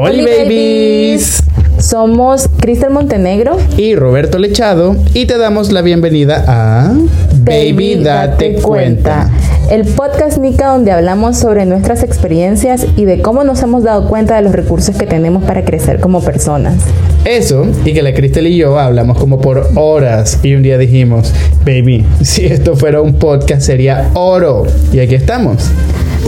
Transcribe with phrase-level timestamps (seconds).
[0.00, 1.42] Hola babies.
[1.80, 6.92] Somos Cristel Montenegro y Roberto Lechado y te damos la bienvenida a
[7.40, 9.28] Baby, date cuenta.
[9.72, 14.36] El podcast Nica donde hablamos sobre nuestras experiencias y de cómo nos hemos dado cuenta
[14.36, 16.76] de los recursos que tenemos para crecer como personas.
[17.24, 21.34] Eso, y que la Cristel y yo hablamos como por horas y un día dijimos,
[21.66, 24.64] baby, si esto fuera un podcast sería oro.
[24.92, 25.72] Y aquí estamos.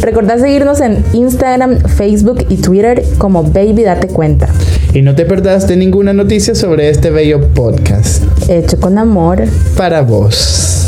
[0.01, 4.49] Recordá seguirnos en Instagram, Facebook y Twitter como Baby Date Cuenta.
[4.95, 8.25] Y no te perdás de ninguna noticia sobre este bello podcast.
[8.48, 9.45] Hecho con amor.
[9.77, 10.87] Para vos.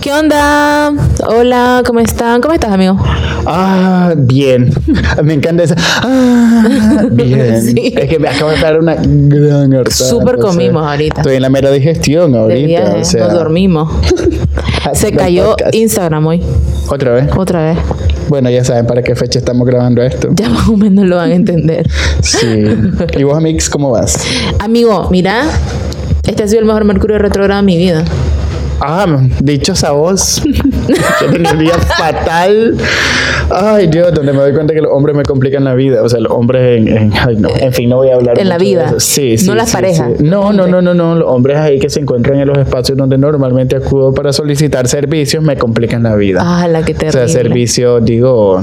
[0.00, 0.92] ¿Qué onda?
[1.26, 2.40] Hola, ¿cómo están?
[2.40, 2.96] ¿Cómo estás, amigo?
[3.46, 4.72] Ah, bien.
[5.22, 5.74] Me encanta esa.
[6.02, 7.62] Ah, bien.
[7.62, 7.94] Sí.
[7.96, 9.90] Es que me acabo de dar una gran hartada.
[9.90, 11.20] Súper comimos ahorita.
[11.20, 12.66] Estoy en la mera digestión ahorita.
[12.66, 13.90] viaje, o sea, nos dormimos.
[14.94, 15.74] Se cayó podcast.
[15.74, 16.42] Instagram hoy,
[16.90, 17.28] Otra vez.
[17.36, 17.78] otra vez.
[18.28, 20.28] Bueno, ya saben para qué fecha estamos grabando esto.
[20.34, 21.88] Ya más o menos lo van a entender.
[22.22, 22.64] Sí.
[23.16, 24.24] ¿Y vos, Amix, cómo vas?
[24.58, 25.44] Amigo, mira,
[26.26, 28.04] este ha sido el mejor Mercurio retrógrado de mi vida.
[28.80, 29.06] Ah,
[29.40, 30.42] dichosa voz.
[30.88, 32.76] Yo tenía un día fatal.
[33.50, 36.02] Ay, Dios, donde me doy cuenta que los hombres me complican la vida.
[36.02, 37.48] O sea, los hombres en, en- ay, no.
[37.58, 38.94] en fin, no voy a hablar En la vida.
[38.98, 39.46] Sí, sí.
[39.46, 40.12] No las sí, parejas.
[40.18, 40.24] sí.
[40.24, 41.14] No, no, no, no, no.
[41.14, 45.42] Los hombres ahí que se encuentran en los espacios donde normalmente acudo para solicitar servicios
[45.42, 46.40] me complican la vida.
[46.44, 47.12] Ah, la que o terrible.
[47.12, 48.60] sea, servicios, digo,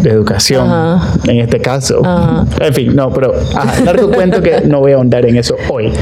[0.00, 1.14] de educación, Ajá.
[1.28, 2.00] en este caso.
[2.04, 2.44] Ajá.
[2.60, 5.92] En fin, no, pero ajá, largo cuento que no voy a ahondar en eso hoy.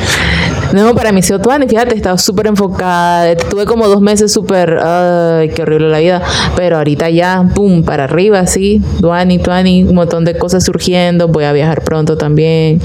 [0.72, 3.34] No, para mí sí, Tuani, fíjate, estaba súper enfocada.
[3.36, 6.22] Tuve como dos meses súper, ay, qué horrible la vida.
[6.56, 8.82] Pero ahorita ya, pum, para arriba, sí.
[9.00, 11.28] Tuani, Tuani, un montón de cosas surgiendo.
[11.28, 12.80] Voy a viajar pronto también.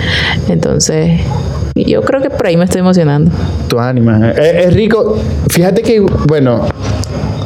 [0.49, 1.19] Entonces,
[1.75, 3.31] yo creo que por ahí me estoy emocionando.
[3.67, 4.31] Tu ánima.
[4.31, 5.17] Es, es rico.
[5.49, 6.67] Fíjate que, bueno,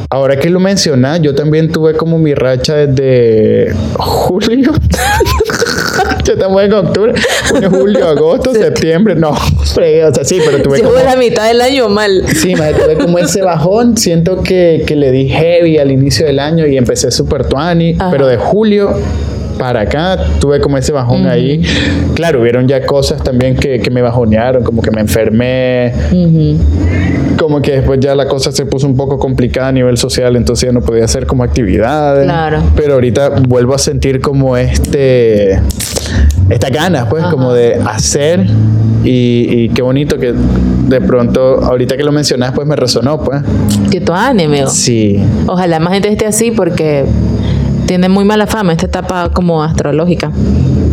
[0.10, 4.72] ahora que lo mencionas, yo también tuve como mi racha desde julio.
[6.24, 7.14] ya estamos en octubre.
[7.50, 9.16] Junio, julio, agosto, septiembre.
[9.16, 10.94] No, fregué, o sea, sí, pero tuve como...
[10.94, 12.26] Llevo la mitad del año mal.
[12.28, 13.98] Sí, me tuve como ese bajón.
[13.98, 17.96] Siento que, que le di heavy al inicio del año y empecé súper tuani.
[18.12, 18.96] Pero de julio
[19.60, 21.62] para acá tuve como ese bajón ahí.
[22.16, 25.94] Claro, hubieron ya cosas también que, que me bajonearon, como que me enfermé,
[27.38, 30.68] como que después ya la cosa se puso un poco complicada a nivel social, entonces
[30.68, 32.24] ya no podía hacer como actividades.
[32.24, 32.64] Claro.
[32.76, 35.60] Pero ahorita vuelvo a sentir como este,
[36.50, 38.46] esta ganas, pues, como de hacer
[39.04, 43.42] y, y qué bonito que de pronto, ahorita que lo mencionas, pues me resonó, pues.
[43.92, 44.68] Que Tuani, amigo.
[44.68, 45.24] Sí.
[45.48, 47.06] Ojalá más gente esté así porque
[47.90, 50.32] tiene muy mala fama esta etapa como astrológica.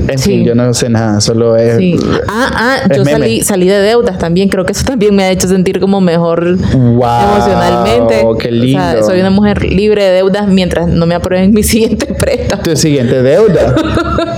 [0.08, 0.30] En Sí.
[0.30, 1.76] fin, yo no sé nada, solo es...
[1.76, 1.94] Sí.
[2.26, 3.18] Ah, ah, es yo meme.
[3.18, 4.48] salí, salí de deudas también.
[4.48, 8.24] Creo que eso también me ha hecho sentir como mejor Wow, emocionalmente.
[8.38, 8.78] qué O lindo.
[8.80, 12.62] sea, soy una mujer libre de deudas mientras no me aprueben mi siguiente préstamo.
[12.62, 13.74] Tu siguiente deuda.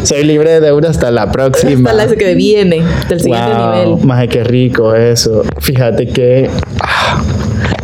[0.03, 1.91] Soy libre de deuda hasta la próxima.
[1.91, 4.05] Hasta la que viene, del siguiente Wow, nivel.
[4.05, 5.45] Maje, qué rico eso.
[5.61, 6.51] Fíjate que
[6.83, 7.23] ah,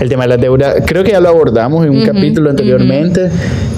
[0.01, 3.31] el tema de la deuda, creo que ya lo abordamos en un capítulo anteriormente,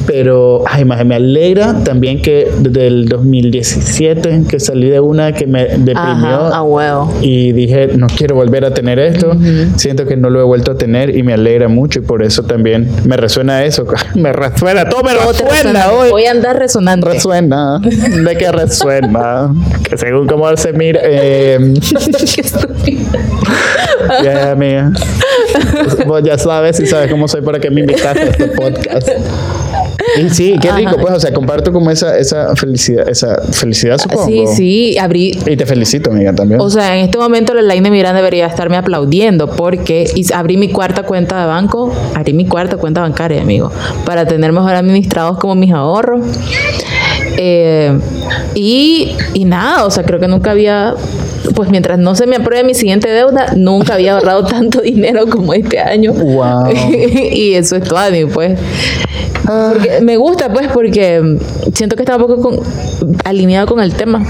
[0.07, 5.47] pero ay, maje, me alegra también que desde el 2017 que salí de una que
[5.47, 7.13] me deprimió Ajá, a huevo.
[7.21, 9.37] y dije, no quiero volver a tener esto.
[9.77, 12.45] Siento que no lo he vuelto a tener y me alegra mucho y por eso
[12.45, 13.87] también me resuena eso.
[14.15, 16.11] me resuena, todo me resuena hoy.
[16.11, 17.09] Voy a andar resonante.
[17.09, 19.53] Resuena, de que resuena,
[19.89, 21.75] que según cómo se mira, eh,
[22.85, 22.97] Qué
[24.25, 24.93] ya amiga,
[26.07, 29.09] vos ya sabes y sabes cómo soy para que me invitaste a este podcast.
[30.19, 31.01] Y sí, qué rico, Ajá.
[31.01, 34.27] pues, o sea, comparto como esa, esa felicidad, esa felicidad supongo.
[34.27, 35.39] Sí, sí, abrí.
[35.47, 36.61] Y te felicito, amiga, también.
[36.61, 41.03] O sea, en este momento la Laine Miranda debería estarme aplaudiendo porque abrí mi cuarta
[41.05, 43.71] cuenta de banco, abrí mi cuarta cuenta bancaria, amigo,
[44.05, 46.21] para tener mejor administrados como mis ahorros.
[47.39, 47.99] Eh,
[48.55, 50.95] y, y nada, o sea, creo que nunca había,
[51.55, 55.55] pues mientras no se me apruebe mi siguiente deuda, nunca había ahorrado tanto dinero como
[55.55, 56.13] este año.
[56.13, 56.69] Wow.
[57.33, 58.59] y eso es todo, pues.
[59.47, 61.39] Porque me gusta, pues, porque
[61.73, 62.61] siento que está un poco con-
[63.25, 64.27] alineado con el tema.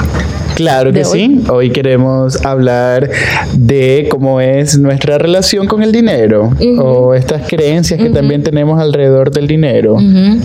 [0.57, 1.43] Claro que sí.
[1.51, 3.11] Hoy queremos hablar
[3.55, 9.31] de cómo es nuestra relación con el dinero o estas creencias que también tenemos alrededor
[9.31, 9.99] del dinero.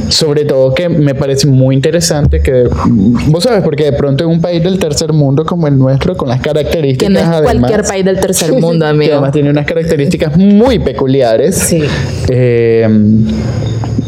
[0.09, 2.65] Sobre todo que me parece muy interesante que,
[3.27, 6.27] vos sabes, porque de pronto en un país del tercer mundo como el nuestro, con
[6.27, 9.13] las características Que no es además, cualquier país del tercer mundo, que amigo.
[9.13, 11.55] además tiene unas características muy peculiares.
[11.55, 11.81] Sí.
[12.27, 12.85] Eh,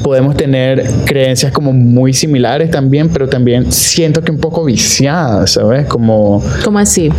[0.04, 5.88] podemos tener creencias como muy similares también, pero también siento que un poco viciadas, ¿sabes?
[5.88, 7.10] Como, ¿Cómo así?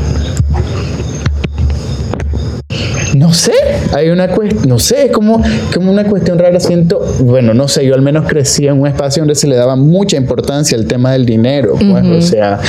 [3.15, 3.53] no sé,
[3.93, 5.43] hay una cuestión, no sé, es como,
[5.73, 9.23] como una cuestión rara, siento, bueno, no sé, yo al menos crecí en un espacio
[9.23, 12.61] donde se le daba mucha importancia al tema del dinero, pues, o sea,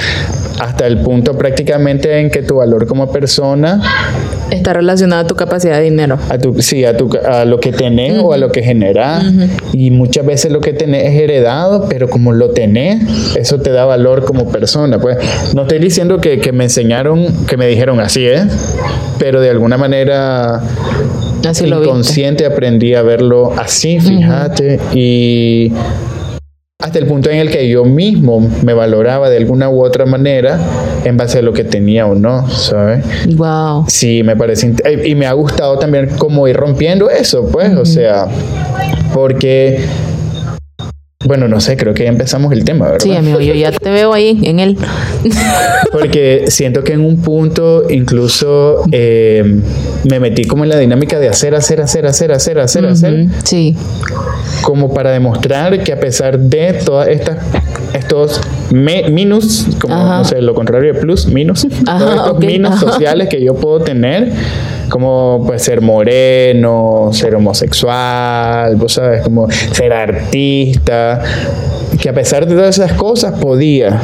[0.59, 3.81] hasta el punto prácticamente en que tu valor como persona
[4.51, 6.17] está relacionado a tu capacidad de dinero.
[6.29, 9.23] A tu, sí, a, tu, a lo que tenés o a lo que generás.
[9.73, 13.01] Y muchas veces lo que tenés es heredado, pero como lo tenés,
[13.35, 14.99] eso te da valor como persona.
[14.99, 15.17] Pues
[15.53, 18.47] no estoy diciendo que, que me enseñaron, que me dijeron así, ¿eh?
[19.17, 20.61] Pero de alguna manera
[21.47, 24.79] así inconsciente aprendí a verlo así, fíjate.
[24.93, 25.71] Y
[26.85, 30.59] hasta el punto en el que yo mismo me valoraba de alguna u otra manera
[31.03, 33.03] en base a lo que tenía o no, ¿sabes?
[33.35, 33.85] Wow.
[33.87, 34.71] Sí, me parece
[35.03, 38.27] y me ha gustado también como ir rompiendo eso, pues, o sea,
[39.15, 39.79] porque
[41.25, 42.99] bueno, no sé, creo que ya empezamos el tema, ¿verdad?
[43.03, 44.77] Sí, amigo, yo ya te veo ahí en él.
[45.91, 49.59] Porque siento que en un punto incluso eh,
[50.09, 53.27] me metí como en la dinámica de hacer, hacer, hacer, hacer, hacer, hacer, hacer.
[53.43, 53.75] Sí
[54.61, 57.37] como para demostrar que a pesar de todas estas
[57.93, 63.41] estos minus, como no sé, lo contrario de plus, minus, todos estos minus sociales que
[63.41, 64.31] yo puedo tener,
[64.89, 71.21] como pues ser moreno, ser homosexual, vos sabes, como ser artista,
[71.99, 74.01] que a pesar de todas esas cosas podía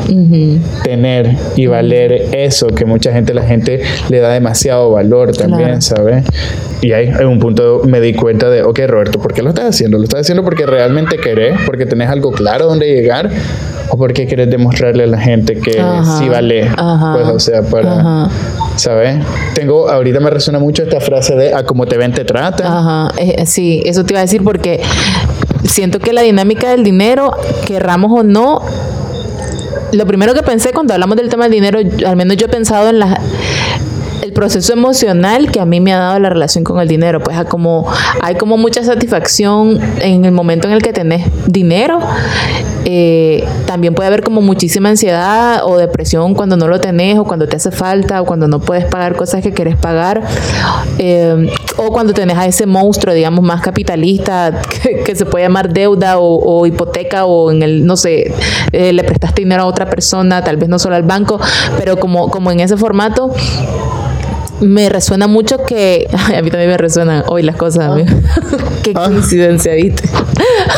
[0.84, 6.26] tener y valer eso, que mucha gente, la gente le da demasiado valor también, ¿sabes?
[6.82, 9.66] Y ahí en un punto me di cuenta de, ok, Roberto, ¿por qué lo estás
[9.66, 9.98] haciendo?
[9.98, 11.60] ¿Lo estás haciendo porque realmente querés?
[11.66, 13.30] ¿Porque tenés algo claro donde llegar?
[13.90, 15.74] ¿O porque querés demostrarle a la gente que
[16.18, 16.72] sí vale?
[17.14, 18.30] Pues, o sea, para...
[18.76, 19.24] ¿Sabes?
[19.54, 22.66] Tengo, ahorita me resuena mucho esta frase de a como te ven te trata.
[22.66, 24.82] Ajá, eh, sí, eso te iba a decir porque
[25.66, 27.32] siento que la dinámica del dinero,
[27.68, 28.62] querramos o no,
[29.92, 32.90] lo primero que pensé cuando hablamos del tema del dinero, al menos yo he pensado
[32.90, 33.20] en la
[34.32, 37.38] el proceso emocional que a mí me ha dado la relación con el dinero, pues
[37.46, 37.86] como
[38.22, 42.00] hay como mucha satisfacción en el momento en el que tenés dinero.
[42.86, 47.48] Eh, también puede haber como muchísima ansiedad o depresión cuando no lo tenés o cuando
[47.48, 50.24] te hace falta o cuando no puedes pagar cosas que querés pagar
[50.98, 54.62] eh, o cuando tenés a ese monstruo, digamos, más capitalista
[55.06, 58.34] que, se puede llamar deuda o, hipoteca o en el, no sé,
[58.72, 61.40] eh, le prestaste dinero a otra persona, tal vez no solo al banco,
[61.78, 63.32] pero como, como en ese formato
[64.62, 66.08] me resuena mucho que.
[66.38, 67.90] a mí también me resuenan hoy las cosas.
[67.90, 67.98] Ah.
[68.84, 69.06] Qué ah.
[69.08, 70.10] coincidencia, ¿viste?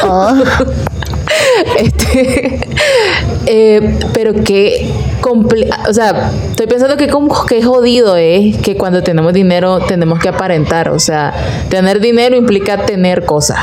[0.04, 0.44] Ah.
[1.78, 2.60] este.
[3.46, 4.92] Eh, pero que.
[5.88, 10.30] O sea, estoy pensando que, como, que jodido es que cuando tenemos dinero tenemos que
[10.30, 10.90] aparentar.
[10.90, 11.34] O sea,
[11.70, 13.58] tener dinero implica tener cosas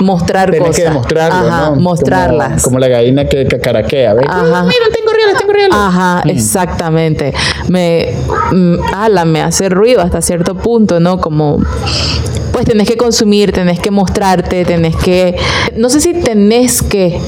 [0.00, 0.82] mostrar Tienes cosas.
[0.82, 2.62] que demostrarlo, Ajá, mostrarlas.
[2.62, 4.26] Como, la gallina que cacaraquea, ¿ves?
[4.28, 4.64] Ajá.
[4.64, 4.86] Mira,
[5.34, 5.52] tengo.
[5.72, 6.30] Ajá, mm.
[6.30, 7.34] exactamente.
[7.68, 8.14] Me,
[8.52, 11.20] mm, ala, me hace ruido hasta cierto punto, ¿no?
[11.20, 11.60] Como
[12.52, 15.34] pues tenés que consumir, tenés que mostrarte, tenés que,
[15.76, 17.18] no sé si tenés que,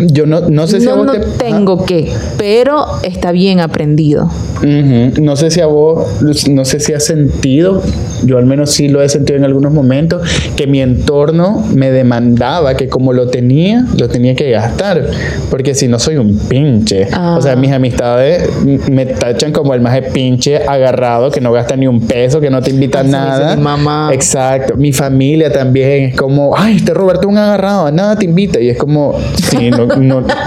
[0.00, 4.30] yo no, no sé si a vos no tengo que, pero está bien aprendido.
[4.62, 6.06] No sé si a vos,
[6.48, 7.82] no sé si has sentido,
[8.24, 10.22] yo al menos sí lo he sentido en algunos momentos,
[10.56, 15.10] que mi entorno me demandaba que como lo tenía, lo tenía que gastar,
[15.50, 17.04] porque si no soy un pinche.
[17.36, 17.56] O sea, ah.
[17.56, 18.48] mis amistades
[18.90, 22.50] me tachan como el más de pinche agarrado, que no gasta ni un peso, que
[22.50, 23.56] no te invita a nada.
[23.56, 24.10] Mi mamá.
[24.12, 24.76] Exacto.
[24.76, 28.60] Mi familia también es como, ay, este Roberto un agarrado, nada te invita.
[28.60, 29.14] Y es como,
[29.50, 29.88] Sí, no,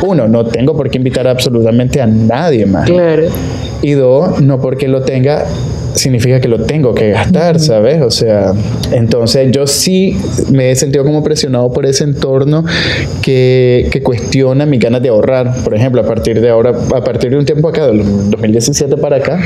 [0.03, 2.89] uno, no tengo por qué invitar absolutamente a nadie más.
[2.89, 3.23] Claro.
[3.81, 5.45] Y dos, no porque lo tenga
[5.95, 8.01] significa que lo tengo que gastar, ¿sabes?
[8.01, 8.53] O sea,
[8.91, 10.17] entonces yo sí
[10.51, 12.65] me he sentido como presionado por ese entorno
[13.21, 15.53] que, que cuestiona mi ganas de ahorrar.
[15.63, 19.17] Por ejemplo, a partir de ahora, a partir de un tiempo acá, del 2017 para
[19.17, 19.39] acá,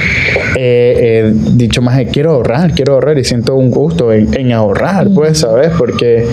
[0.56, 5.40] he dicho más, quiero ahorrar, quiero ahorrar y siento un gusto en, en ahorrar, pues,
[5.40, 5.72] ¿sabes?
[5.78, 6.26] Porque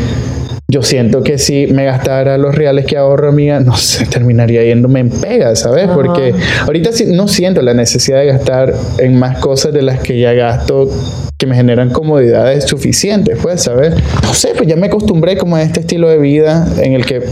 [0.75, 4.99] yo siento que si me gastara los reales que ahorro, amiga, no sé, terminaría yéndome
[4.99, 5.88] en pega, ¿sabes?
[5.95, 10.33] Porque ahorita no siento la necesidad de gastar en más cosas de las que ya
[10.33, 10.90] gasto
[11.38, 13.95] que me generan comodidades suficientes, pues, ¿sabes?
[14.25, 17.23] No sé, pues ya me acostumbré como a este estilo de vida en el que,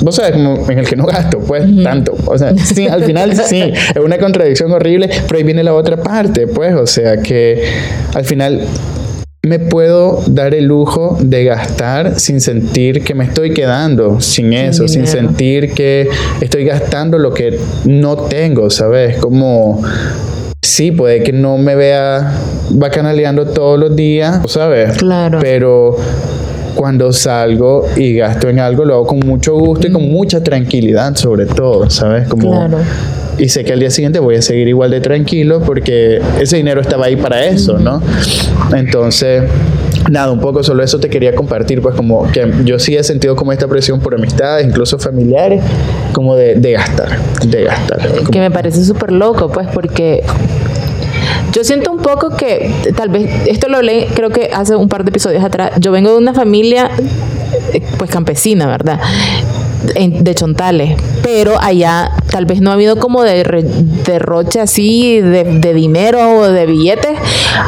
[0.00, 2.16] vos sabes, como en el que no gasto, pues, tanto.
[2.24, 3.60] O sea, sí, al final sí,
[3.94, 7.62] es una contradicción horrible, pero ahí viene la otra parte, pues, o sea, que
[8.14, 8.62] al final
[9.42, 14.86] me puedo dar el lujo de gastar sin sentir que me estoy quedando sin eso,
[14.86, 16.08] sin, sentir que
[16.42, 19.16] estoy gastando lo que no tengo, ¿sabes?
[19.16, 19.82] Como,
[20.60, 22.34] sí, puede que no me vea
[22.72, 24.98] bacanaleando todos los días, ¿sabes?
[24.98, 25.38] Claro.
[25.40, 25.96] Pero
[26.74, 31.16] cuando salgo y gasto en algo, lo hago con mucho gusto y con mucha tranquilidad,
[31.16, 32.28] sobre todo, ¿sabes?
[32.28, 32.78] Como, claro
[33.38, 36.80] y sé que al día siguiente voy a seguir igual de tranquilo porque ese dinero
[36.80, 38.02] estaba ahí para eso, ¿no?
[38.74, 39.44] Entonces,
[40.10, 43.36] nada, un poco solo eso te quería compartir, pues como que yo sí he sentido
[43.36, 45.62] como esta presión por amistades, incluso familiares,
[46.12, 48.00] como de, de gastar, de gastar.
[48.30, 50.22] Que me parece súper loco, pues porque
[51.52, 55.04] yo siento un poco que tal vez, esto lo leí creo que hace un par
[55.04, 56.90] de episodios atrás, yo vengo de una familia
[57.72, 59.00] eh, pues campesina, ¿verdad?
[59.80, 63.42] De Chontales, pero allá tal vez no ha habido como de
[64.04, 67.18] derroche así de, dinero o de billetes,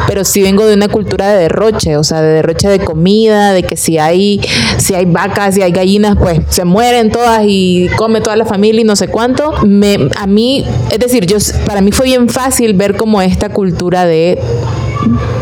[0.07, 3.63] pero sí vengo de una cultura de derroche, o sea, de derroche de comida, de
[3.63, 4.41] que si hay,
[4.77, 8.81] si hay vacas, si hay gallinas, pues se mueren todas y come toda la familia
[8.81, 9.53] y no sé cuánto.
[9.63, 14.05] Me, a mí, es decir, yo, para mí fue bien fácil ver como esta cultura
[14.05, 14.39] de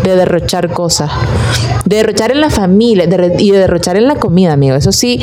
[0.04, 1.12] de derrochar cosas.
[1.85, 3.05] De derrochar en la familia
[3.39, 4.75] y de derrochar en la comida, amigo.
[4.75, 5.19] Eso sí,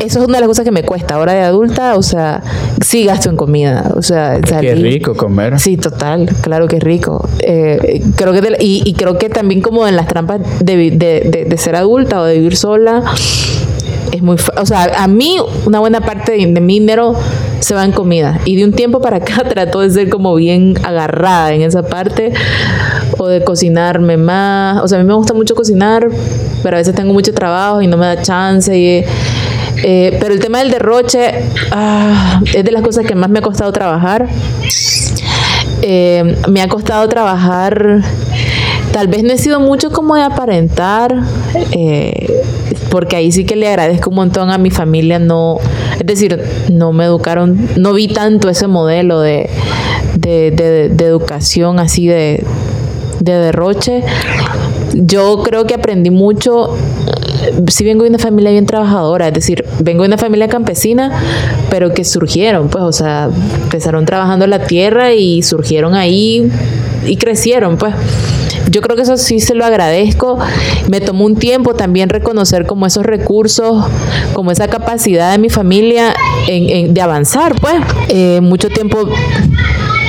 [0.00, 2.42] eso es una de las cosas que me cuesta ahora de adulta, o sea,
[2.84, 5.58] sí gasto en comida, o sea, Qué rico comer.
[5.58, 7.28] Sí, total, claro que es rico.
[7.40, 12.24] Eh, creo que y, creo que también como en las trampas de, ser adulta o
[12.24, 13.02] de vivir sola,
[14.12, 17.14] es muy, o sea, a mí una buena parte de, mi dinero
[17.60, 20.74] se va en comida y de un tiempo para acá trato de ser como bien
[20.82, 22.32] agarrada en esa parte
[23.28, 26.08] de cocinarme más, o sea, a mí me gusta mucho cocinar,
[26.62, 29.04] pero a veces tengo mucho trabajo y no me da chance
[29.86, 31.32] eh, pero el tema del derroche
[31.70, 34.28] ah, es de las cosas que más me ha costado trabajar.
[35.82, 38.00] Eh, me ha costado trabajar,
[38.92, 41.14] tal vez no he sido mucho como de aparentar,
[41.72, 42.42] eh,
[42.90, 45.58] porque ahí sí que le agradezco un montón a mi familia, no,
[45.98, 46.40] es decir,
[46.72, 49.50] no me educaron, no vi tanto ese modelo de,
[50.16, 52.42] de, educación así de,
[53.20, 54.02] de derroche.
[54.94, 56.76] Yo creo que aprendí mucho
[57.68, 61.10] sí vengo de una familia bien trabajadora, es decir, vengo de una familia campesina,
[61.70, 63.30] pero que surgieron, pues, o sea,
[63.62, 66.50] empezaron trabajando la tierra y surgieron ahí
[67.06, 67.94] y crecieron, pues.
[68.70, 70.38] Yo creo que eso sí se lo agradezco.
[70.88, 73.84] Me tomó un tiempo también reconocer como esos recursos,
[74.32, 76.14] como esa capacidad de mi familia
[76.46, 77.74] de avanzar, pues.
[78.08, 79.06] Eh, mucho tiempo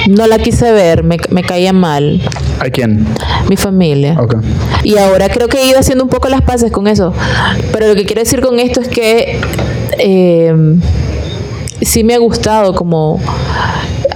[0.08, 2.22] no la quise ver, me, me caía mal.
[2.60, 3.06] ¿A quién?
[3.50, 4.18] Mi familia.
[4.20, 4.40] Okay.
[4.84, 7.14] Y ahora creo que he ido haciendo un poco las paces con eso.
[7.72, 9.40] Pero lo que quiero decir con esto es que
[9.98, 10.54] eh,
[11.82, 13.20] sí me ha gustado como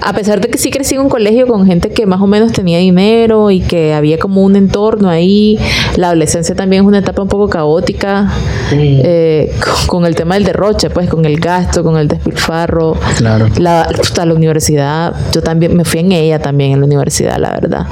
[0.01, 2.51] a pesar de que sí crecí en un colegio con gente que más o menos
[2.51, 5.57] tenía dinero y que había como un entorno ahí,
[5.95, 8.31] la adolescencia también es una etapa un poco caótica
[8.71, 9.53] eh,
[9.87, 12.95] con, el tema del derroche, pues con el gasto, con el despilfarro.
[13.17, 13.47] Claro.
[13.57, 13.89] La,
[14.25, 17.87] la universidad, yo también me fui en ella también en la universidad, la verdad.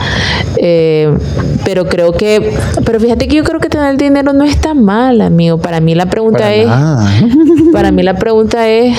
[0.57, 1.11] Eh,
[1.63, 2.53] pero creo que,
[2.85, 5.57] pero fíjate que yo creo que tener dinero no está mal, amigo.
[5.57, 6.67] Para mí la pregunta es,
[7.73, 8.97] para mí la pregunta es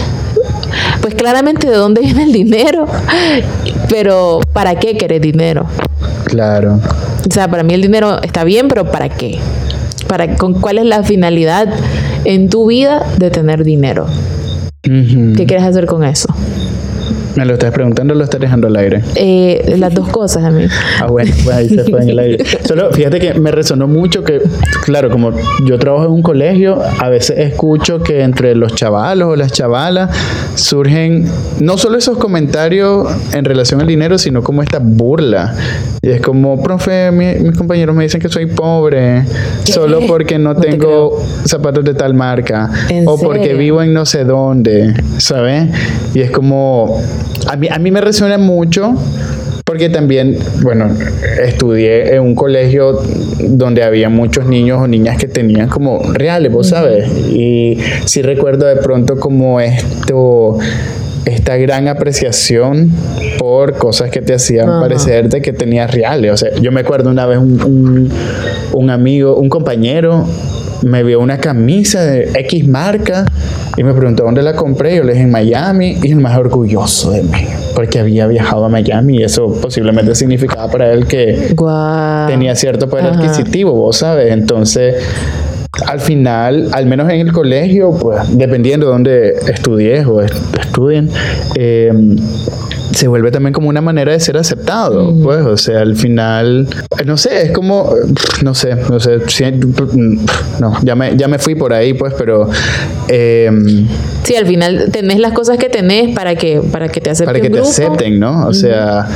[1.01, 2.87] pues claramente de dónde viene el dinero,
[3.89, 5.67] pero ¿para qué querés dinero?
[6.25, 6.81] Claro.
[7.29, 9.39] O sea, para mí el dinero está bien, pero ¿para qué?
[10.07, 11.69] ¿Para, con, ¿Cuál es la finalidad
[12.25, 14.07] en tu vida de tener dinero?
[14.83, 16.29] ¿Qué quieres hacer con eso?
[17.39, 19.05] ¿Me lo estás preguntando o lo estás dejando al aire?
[19.15, 20.65] Eh, las dos cosas, a mí.
[21.01, 22.45] Ah, bueno, pues ahí se fue en el aire.
[22.65, 24.43] Solo fíjate que me resonó mucho que,
[24.85, 25.31] claro, como
[25.65, 30.11] yo trabajo en un colegio, a veces escucho que entre los chavalos o las chavalas
[30.57, 31.31] surgen
[31.61, 35.55] no solo esos comentarios en relación al dinero, sino como esta burla.
[36.03, 39.25] Y es como, profe, mis compañeros me dicen que soy pobre
[39.63, 42.69] solo porque no, tengo zapatos de tal marca
[43.05, 45.69] o porque vivo en no sé dónde, ¿sabes?
[46.15, 47.01] Y es como
[47.47, 48.95] a mí, a mí me resuena mucho
[49.69, 50.89] porque también, bueno,
[51.45, 53.03] estudié en un colegio
[53.39, 57.07] donde había muchos niños o niñas que tenían como reales, vos sabes.
[57.29, 60.57] Y sí recuerdo de pronto como esto,
[61.27, 62.91] esta gran apreciación
[63.39, 66.33] por cosas que te hacían parecerte que tenías reales.
[66.33, 68.11] O sea, yo me acuerdo una vez un,
[68.73, 70.27] un amigo, un compañero
[70.83, 73.25] me vio una camisa de X marca
[73.77, 74.97] y me preguntó dónde la compré.
[74.97, 78.69] Yo le dije en Miami y el más orgulloso de mí porque había viajado a
[78.69, 81.55] Miami y eso posiblemente significaba para él que
[82.27, 84.33] tenía cierto poder adquisitivo, vos sabes.
[84.33, 84.97] Entonces,
[85.87, 91.09] al final, al menos en el colegio, pues dependiendo de dónde estudies o estudien,
[91.55, 91.93] eh,
[92.93, 96.69] se vuelve también como una manera de ser aceptado, pues, o sea, al final,
[97.05, 97.93] no sé, es como,
[98.43, 99.19] no sé, no sé,
[100.61, 102.49] no, ya me, ya me fui por ahí, pues, pero...
[103.09, 103.51] Eh,
[104.25, 107.35] sí, al final tenés las cosas que tenés para que, para que te acepten.
[107.35, 108.47] Para que te acepten, ¿no?
[108.47, 109.07] O sea...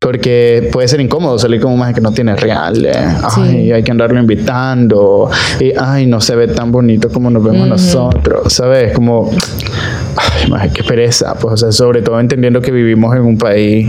[0.00, 2.86] Porque puede ser incómodo salir como más que no tiene real.
[2.86, 2.92] Eh.
[3.36, 5.28] Ay, hay que andarlo invitando.
[5.58, 8.52] Y ay, no se ve tan bonito como nos vemos nosotros.
[8.52, 8.92] ¿Sabes?
[8.92, 9.32] Como
[10.56, 13.88] ay, qué pereza, pues, o sea, sobre todo entendiendo que vivimos en un país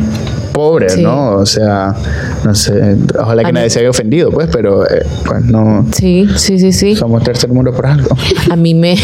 [0.53, 1.37] pobre, ¿no?
[1.37, 1.95] O sea,
[2.43, 5.85] no sé, ojalá que nadie se haya ofendido, pues, pero eh, pues no.
[5.93, 6.95] Sí, sí, sí, sí.
[6.95, 8.15] Somos tercer mundo por algo.
[8.49, 8.97] A mí me.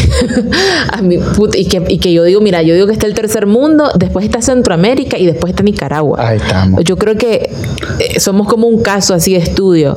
[0.92, 1.18] a mí,
[1.54, 4.24] y, que, y que yo digo, mira, yo digo que está el tercer mundo, después
[4.24, 6.18] está Centroamérica y después está Nicaragua.
[6.20, 6.84] Ahí estamos.
[6.84, 7.50] Yo creo que
[7.98, 9.96] eh, somos como un caso así de estudio.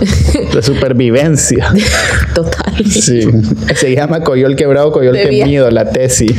[0.54, 1.72] de supervivencia.
[2.34, 2.84] Total.
[2.86, 3.22] Sí.
[3.74, 6.32] Se llama Coyol quebrado, Coyol temido, la tesis.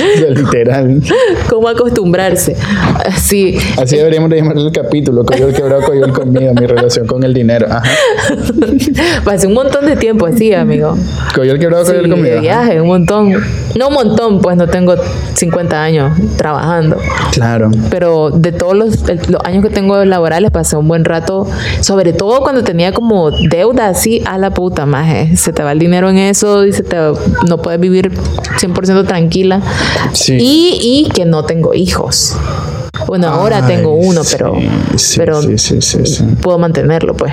[0.30, 1.02] literal.
[1.48, 2.56] ¿Cómo acostumbrarse?
[3.04, 3.58] Así.
[3.76, 7.66] Así deberíamos de llamarle el capítulo, Coyol quebrado, Coyol conmigo, mi relación con el dinero.
[7.70, 7.82] Ajá.
[9.24, 10.96] Pasé un montón de tiempo así, amigo.
[11.34, 12.34] Coyol quebrado, Coyol conmigo.
[12.34, 13.32] De viaje, un montón.
[13.78, 14.94] No un montón, pues no tengo
[15.34, 16.98] 50 años trabajando.
[17.32, 17.70] Claro.
[17.90, 21.46] Pero de todos los, los años que tengo laborales pasé un buen rato,
[21.80, 25.36] sobre todo cuando tenía como deuda así a la puta maje.
[25.36, 26.96] Se te va el dinero en eso y se te,
[27.48, 29.60] no puedes vivir 100% tranquila.
[30.28, 32.36] Y, y que no tengo hijos.
[33.06, 34.54] Bueno, ahora tengo uno, pero,
[35.16, 35.40] pero
[36.40, 37.32] puedo mantenerlo, pues.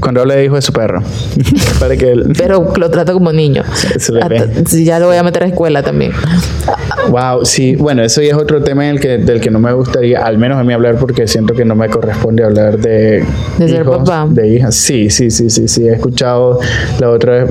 [0.00, 1.02] Cuando le dijo de su perro.
[1.80, 3.62] Para que Pero lo trato como niño.
[4.70, 6.12] ya lo voy a meter a escuela también.
[7.08, 10.24] Wow, sí, bueno, eso ya es otro tema el que, del que no me gustaría,
[10.24, 13.24] al menos a mí hablar, porque siento que no me corresponde hablar de.
[13.58, 14.26] De ser papá.
[14.28, 14.74] De hijas.
[14.74, 15.88] Sí, sí, sí, sí, sí.
[15.88, 16.60] He escuchado
[16.98, 17.50] la otra vez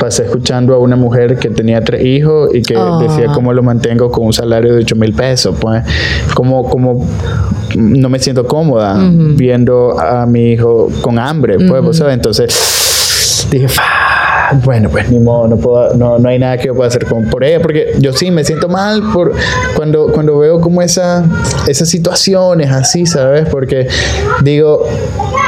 [0.00, 3.32] pasé escuchando a una mujer que tenía tres hijos y que decía ah.
[3.34, 5.54] cómo lo mantengo con un salario de 8 mil pesos.
[5.60, 5.84] Pues,
[6.34, 7.06] como, como
[7.76, 8.98] no me siento cómoda
[9.36, 12.14] viendo a mi hijo con hambre, pues, ¿sabes?
[12.14, 13.68] Entonces dije,
[14.64, 17.44] bueno, pues ni modo, no, puedo, no, no hay nada que yo pueda hacer por
[17.44, 19.32] ella, porque yo sí me siento mal por
[19.76, 21.24] cuando, cuando veo como esa,
[21.68, 23.48] esas situaciones así, ¿sabes?
[23.48, 23.86] Porque
[24.42, 24.86] digo,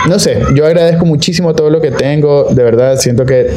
[0.08, 3.50] no sé, yo agradezco muchísimo todo lo que tengo, de verdad, siento que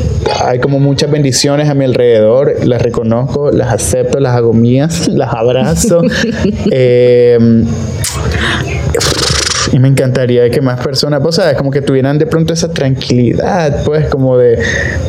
[0.44, 5.34] hay como muchas bendiciones a mi alrededor, las reconozco, las acepto, las hago mías, las
[5.34, 6.02] abrazo.
[6.72, 7.66] eh,
[9.76, 13.84] y me encantaría que más personas, pues, sabes, como que tuvieran de pronto esa tranquilidad,
[13.84, 14.58] pues, como de,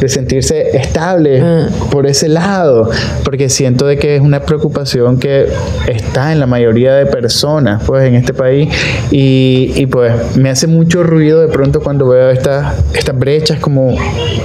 [0.00, 1.68] de sentirse estable ah.
[1.92, 2.90] por ese lado,
[3.23, 5.46] porque siento de que es una preocupación que
[5.87, 8.68] está en la mayoría de personas, pues, en este país,
[9.12, 13.95] y, y pues me hace mucho ruido de pronto cuando veo estas estas brechas como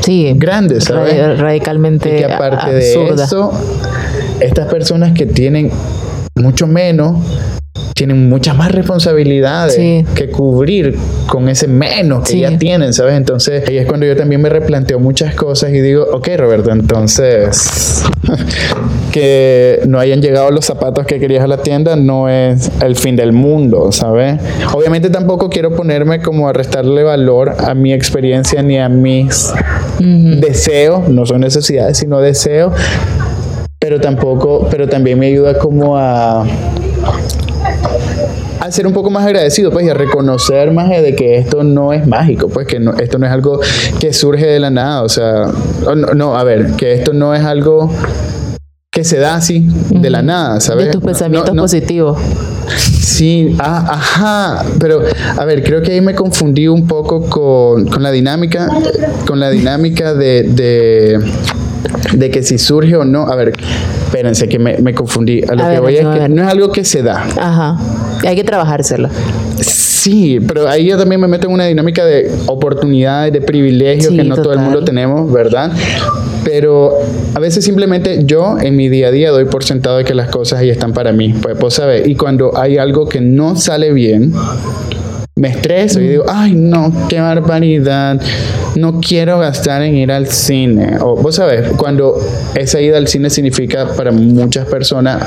[0.02, 1.39] sí, grandes, ¿sabes?
[1.39, 3.52] Radicalmente y que aparte de eso,
[4.39, 5.72] estas personas que tienen
[6.36, 7.15] mucho menos
[8.02, 13.14] tienen muchas más responsabilidades que cubrir con ese menos que ya tienen, ¿sabes?
[13.14, 18.04] Entonces ahí es cuando yo también me replanteo muchas cosas y digo, ok Roberto, entonces
[19.12, 23.16] que no hayan llegado los zapatos que querías a la tienda no es el fin
[23.16, 24.42] del mundo, ¿sabes?
[24.74, 29.54] Obviamente tampoco quiero ponerme como a restarle valor a mi experiencia ni a mis
[30.00, 32.74] deseos, no son necesidades, sino deseos,
[33.78, 36.48] pero tampoco, pero también me ayuda como a
[38.72, 41.92] a ser un poco más agradecido, pues, y a reconocer más de que esto no
[41.92, 43.60] es mágico, pues, que no, esto no es algo
[44.00, 45.48] que surge de la nada, o sea,
[46.16, 47.92] no, a ver, que esto no es algo
[48.90, 50.86] que se da así de la nada, ¿sabes?
[50.86, 52.18] De tus pensamientos positivos.
[52.78, 55.02] Sí, ah, ajá, pero
[55.38, 58.70] a ver, creo que ahí me confundí un poco con, con la dinámica,
[59.28, 61.20] con la dinámica de, de,
[62.14, 63.54] de que si surge o no, a ver,
[64.06, 65.42] espérense que me, me confundí.
[65.44, 67.26] A lo que voy es que no es algo que se da.
[67.38, 67.78] Ajá.
[68.26, 69.10] Hay que trabajárselo.
[69.60, 74.24] Sí, pero ahí yo también me meto en una dinámica de oportunidades, de privilegios que
[74.24, 75.72] no todo el mundo tenemos, ¿verdad?
[76.44, 76.98] Pero
[77.36, 80.30] a veces simplemente yo en mi día a día doy por sentado de que las
[80.30, 81.36] cosas ahí están para mí.
[81.40, 84.34] Pues, pues sabes, y cuando hay algo que no sale bien,
[85.36, 88.20] me estreso y digo, ay no, qué barbaridad,
[88.76, 90.98] no quiero gastar en ir al cine.
[91.00, 92.20] O vos sabes, cuando
[92.56, 95.24] esa ida al cine significa para muchas personas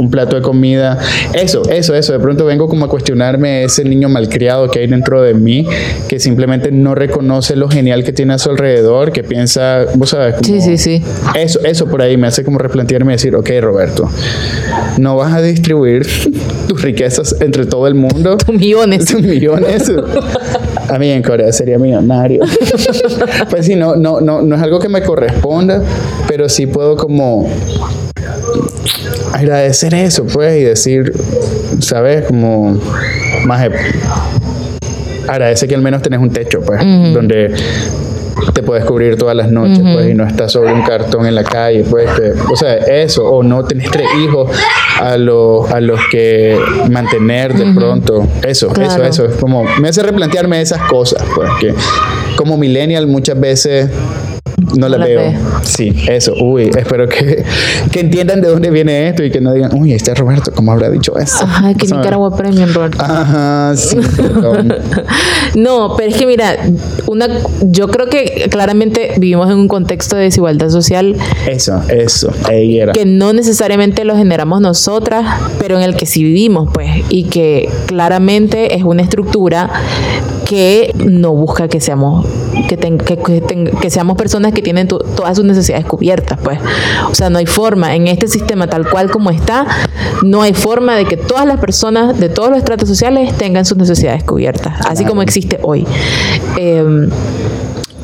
[0.00, 0.98] un plato de comida.
[1.34, 2.12] Eso, eso, eso.
[2.12, 5.66] De pronto vengo como a cuestionarme ese niño malcriado que hay dentro de mí,
[6.08, 10.36] que simplemente no reconoce lo genial que tiene a su alrededor, que piensa, vos sabes.
[10.42, 11.02] sí, sí, sí.
[11.34, 14.08] Eso, eso por ahí me hace como replantearme y decir, ok, Roberto,
[14.98, 16.06] no vas a distribuir
[16.68, 18.38] tus riquezas entre todo el mundo.
[18.38, 19.04] Tus millones.
[19.04, 19.92] Tus millones.
[20.88, 22.42] A mí en Corea sería millonario.
[23.50, 25.84] pues sí, no, no, no, no es algo que me corresponda,
[26.26, 27.48] pero sí puedo como
[29.32, 31.12] agradecer eso, pues, y decir,
[31.80, 32.24] ¿sabes?
[32.26, 32.78] Como
[33.44, 33.68] más
[35.28, 37.54] agradece que al menos tenés un techo, pues, donde
[38.54, 41.44] te puedes cubrir todas las noches, pues, y no estás sobre un cartón en la
[41.44, 42.08] calle, pues,
[42.50, 44.50] o sea, eso, o no tenés tres hijos
[45.00, 46.58] a, los a los que
[46.90, 51.74] mantener de pronto, eso, eso, eso, es como, me hace replantearme esas cosas, pues, que
[52.36, 53.90] como millennial muchas veces
[54.76, 55.32] no, la veo.
[55.62, 56.34] Sí, eso.
[56.40, 57.44] Uy, espero que,
[57.90, 60.90] que entiendan de dónde viene esto y que no digan, uy, este Roberto, ¿cómo habrá
[60.90, 61.44] dicho eso?
[61.44, 62.98] Ajá, que Nicaragua Premium, Roberto.
[63.00, 63.96] Ajá, sí,
[65.54, 66.56] no, pero es que mira,
[67.06, 67.28] una,
[67.62, 71.16] yo creo que claramente vivimos en un contexto de desigualdad social.
[71.48, 72.92] Eso, eso, ahí era.
[72.92, 75.24] Que no necesariamente lo generamos nosotras,
[75.58, 79.70] pero en el que sí vivimos, pues, y que claramente es una estructura
[80.50, 82.26] que no busca que seamos
[82.68, 86.58] que, que, seamos personas que tienen todas sus necesidades cubiertas, pues.
[87.08, 89.64] O sea, no hay forma en este sistema tal cual como está,
[90.24, 93.78] no hay forma de que todas las personas de todos los estratos sociales tengan sus
[93.78, 95.86] necesidades cubiertas, así como existe hoy.
[96.56, 97.08] Em,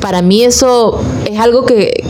[0.00, 2.04] para mí eso es algo que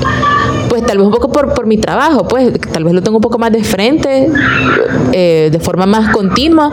[0.69, 3.23] pues tal vez un poco por, por mi trabajo, pues tal vez lo tengo un
[3.23, 4.29] poco más de frente,
[5.13, 6.71] eh, de forma más continua.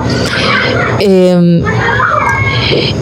[0.99, 1.63] Eh,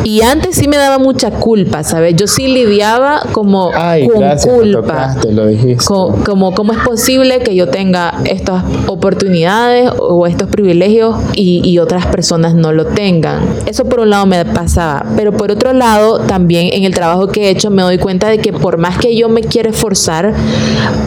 [0.04, 2.16] y antes sí me daba mucha culpa, ¿sabes?
[2.16, 5.16] Yo sí lidiaba como con culpa.
[5.30, 5.84] lo dijiste.
[5.86, 8.64] como cómo es posible que yo tenga estas
[9.02, 13.40] oportunidades o estos privilegios y, y, otras personas no lo tengan.
[13.66, 17.48] Eso por un lado me pasaba, pero por otro lado también en el trabajo que
[17.48, 20.36] he hecho me doy cuenta de que por más que yo me quiera esforzar,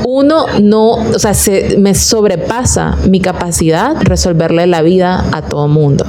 [0.04, 6.04] uno no, o sea, se, me sobrepasa mi capacidad resolverle la vida a todo mundo.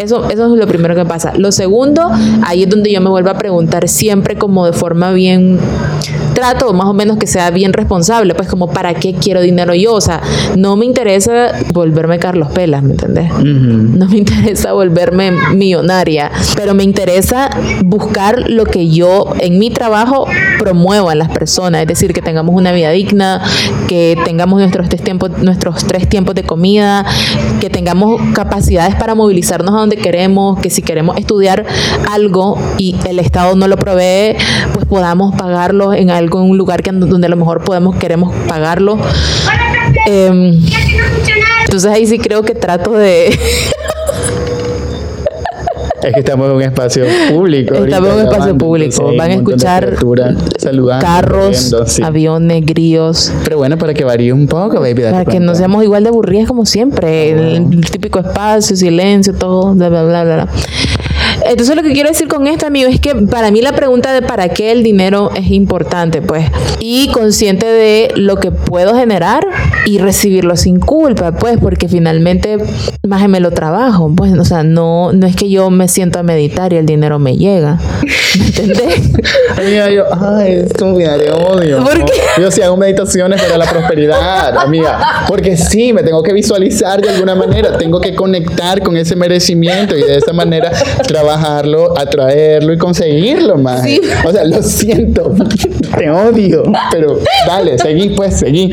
[0.00, 1.32] eso, eso es lo primero que pasa.
[1.36, 2.08] Lo segundo,
[2.44, 5.58] ahí es donde yo me vuelvo a preguntar siempre como de forma bien
[6.34, 9.94] trato más o menos que sea bien responsable, pues como para qué quiero dinero yo,
[9.94, 10.20] o sea,
[10.56, 13.32] no me interesa volverme Carlos Pelas, ¿me entendés?
[13.42, 17.50] No me interesa volverme millonaria, pero me interesa
[17.84, 20.26] buscar lo que yo en mi trabajo
[20.58, 23.42] promuevo a las personas, es decir, que tengamos una vida digna,
[23.88, 27.04] que tengamos nuestros tres tiempos, nuestros tres tiempos de comida,
[27.60, 31.64] que tengamos capacidades para movilizarnos a donde queremos, que si queremos estudiar
[32.10, 34.36] algo y el Estado no lo provee,
[34.72, 38.34] pues podamos pagarlo en algo, en un lugar que, donde a lo mejor podemos, queremos
[38.48, 38.98] pagarlo.
[40.06, 40.60] Em,
[41.64, 43.38] entonces ahí sí creo que trato de...
[46.04, 47.74] Es que estamos en un espacio público.
[47.76, 49.14] Estamos en un espacio público.
[49.16, 49.96] Van a escuchar
[51.00, 53.32] carros, aviones, grillos.
[53.42, 55.02] Pero bueno, para que varíe un poco, baby.
[55.02, 57.54] Para que no seamos igual de aburridas como siempre.
[57.56, 60.48] El, típico espacio, silencio, todo, bla, bla, bla, bla.
[61.46, 64.22] Entonces lo que quiero decir con esto, amigo, es que para mí la pregunta de
[64.22, 66.46] para qué el dinero es importante, pues,
[66.80, 69.46] y consciente de lo que puedo generar
[69.86, 72.58] y recibirlo sin culpa, pues, porque finalmente
[73.06, 76.22] más me lo trabajo, pues, o sea, no, no es que yo me siento a
[76.22, 77.78] meditar y el dinero me llega,
[78.38, 79.10] ¿me entendés?
[79.58, 81.82] amiga, yo, ay, es como me odio.
[81.82, 82.20] ¿Por qué?
[82.40, 87.10] Yo sí hago meditaciones para la prosperidad, amiga, porque sí, me tengo que visualizar de
[87.10, 90.70] alguna manera, tengo que conectar con ese merecimiento y de esa manera
[91.24, 93.82] trabajarlo, atraerlo y conseguirlo, más.
[94.24, 95.34] O sea, lo siento,
[95.96, 98.70] te odio, pero dale, seguí pues, seguí,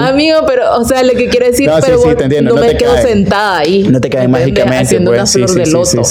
[0.00, 2.02] Amigo, pero, o sea, lo que quiero decir, pero
[2.42, 3.84] no, me quedo sentada ahí.
[3.88, 4.82] No te cae mágicamente.
[4.82, 5.34] Haciendo pues.
[5.34, 6.02] una flor de loto.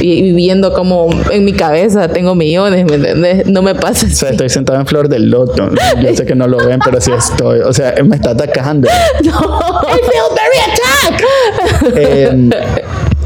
[0.00, 3.42] Y viviendo como en mi cabeza tengo millones, ¿me?
[3.46, 5.70] No me pasa O sea, estoy sentado en flor del loto.
[6.00, 7.60] Yo sé que no lo ven, pero sí estoy.
[7.60, 8.88] O sea, me está atacando.
[9.22, 9.30] No.
[9.88, 11.98] I feel very attacked.
[11.98, 12.50] Eh,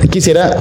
[0.08, 0.56] quisiera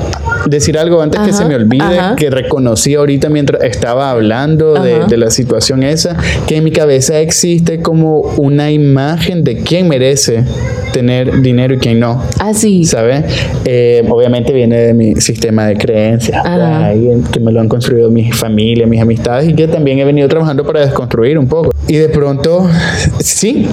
[0.46, 5.18] decir algo antes que se me olvide, que reconocí ahorita mientras estaba hablando de, de,
[5.18, 10.44] la situación esa, que en mi cabeza existe como una imagen de quién merece
[10.96, 12.24] tener dinero y quién no.
[12.40, 12.86] Ah, sí.
[12.86, 13.26] ¿Sabes?
[13.66, 16.42] Eh, obviamente viene de mi sistema de creencias,
[17.34, 20.64] que me lo han construido mi familia, mis amistades y que también he venido trabajando
[20.64, 21.72] para desconstruir un poco.
[21.90, 22.70] Y de pronto,
[23.20, 23.68] sí,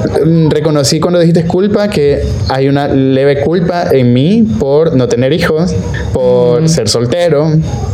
[0.51, 5.75] reconocí cuando dijiste culpa que hay una leve culpa en mí por no tener hijos,
[6.13, 7.53] por ser soltero,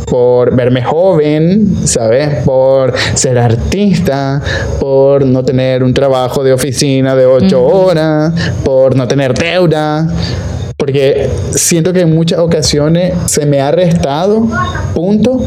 [0.09, 2.43] por verme joven, ¿sabes?
[2.43, 4.41] Por ser artista,
[4.79, 10.07] por no tener un trabajo de oficina de ocho horas, por no tener deuda.
[10.77, 14.47] Porque siento que en muchas ocasiones se me ha restado,
[14.95, 15.41] punto,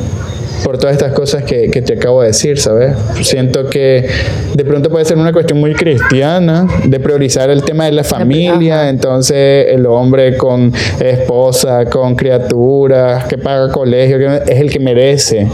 [0.63, 2.97] por todas estas cosas que, que, te acabo de decir, ¿sabes?
[3.23, 4.07] Siento que
[4.55, 8.89] de pronto puede ser una cuestión muy cristiana de priorizar el tema de la familia,
[8.89, 15.49] entonces el hombre con esposa, con criaturas, que paga colegio, que es el que merece.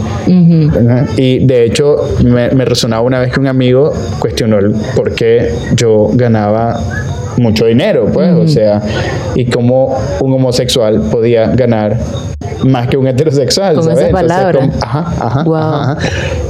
[1.17, 5.51] Y de hecho me, me resonaba una vez que un amigo cuestionó el por qué
[5.75, 6.79] yo ganaba
[7.39, 8.81] mucho dinero, pues, o sea,
[9.35, 11.97] y como un homosexual podía ganar
[12.65, 13.99] más que un heterosexual, Con ¿sabes?
[13.99, 14.59] esa palabra.
[14.59, 15.55] como- ajá, ajá, Wow.
[15.55, 15.97] ajá, ajá.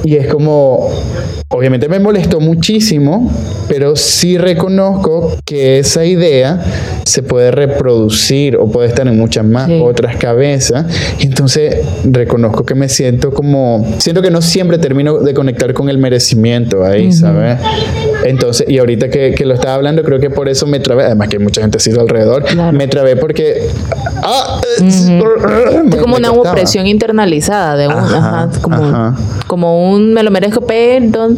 [0.03, 0.89] Y es como,
[1.49, 3.31] obviamente me molestó muchísimo,
[3.67, 6.59] pero sí reconozco que esa idea
[7.05, 9.79] se puede reproducir o puede estar en muchas más Sí.
[9.83, 10.85] otras cabezas.
[11.19, 11.75] Y entonces
[12.05, 16.83] reconozco que me siento como, siento que no siempre termino de conectar con el merecimiento
[16.83, 17.57] ahí, ¿sabes?
[18.25, 21.29] Entonces, y ahorita que, que lo estaba hablando, creo que por eso me trabé, además
[21.29, 22.77] que hay mucha gente así alrededor, Claro.
[22.77, 23.67] me trabé porque...
[24.23, 26.51] Ah, me- como me una costaba.
[26.51, 29.15] opresión internalizada de un, Ajá, ajá, como, ajá.
[29.47, 31.37] como un me lo merezco, perdón,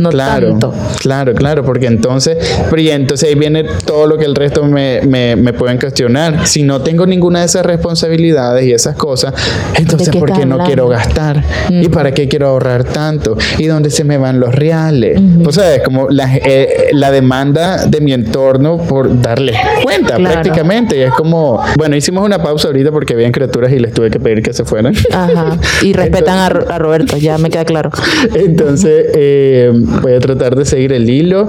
[0.00, 0.74] no Claro, tanto.
[0.98, 2.36] claro, claro, porque entonces,
[2.68, 6.46] pero y entonces ahí viene todo lo que el resto me, me, me pueden cuestionar.
[6.46, 9.34] Si no tengo ninguna de esas responsabilidades y esas cosas,
[9.76, 10.64] entonces ¿por qué no hablando?
[10.64, 11.42] quiero gastar?
[11.68, 13.36] ¿Y para qué quiero ahorrar tanto?
[13.58, 15.20] ¿Y dónde se me van los reales?
[15.46, 20.32] O sea, es como la, eh, la demanda de mi entorno por darles cuenta Claro.
[20.40, 20.96] prácticamente.
[20.96, 24.18] Y es como, bueno, hicimos una pausa ahorita porque habían criaturas y les tuve que
[24.20, 24.94] pedir que se fueran.
[25.12, 25.56] Ajá.
[25.82, 27.90] Y respetan a, a Roberto, ya me queda claro.
[28.34, 31.48] Entonces, eh, voy a tratar de seguir el hilo.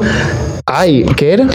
[0.65, 1.47] Ay, ¿qué era?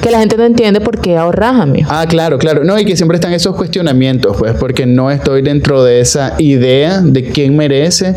[0.00, 1.88] Que la gente no entiende por qué ahorras, amigo.
[1.90, 2.64] Ah, claro, claro.
[2.64, 7.00] No, y que siempre están esos cuestionamientos, pues, porque no estoy dentro de esa idea
[7.02, 8.14] de quién merece.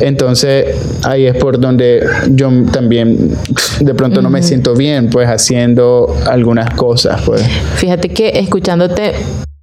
[0.00, 3.36] Entonces, ahí es por donde yo también
[3.80, 7.42] de pronto no me siento bien, pues, haciendo algunas cosas, pues.
[7.76, 9.12] Fíjate que escuchándote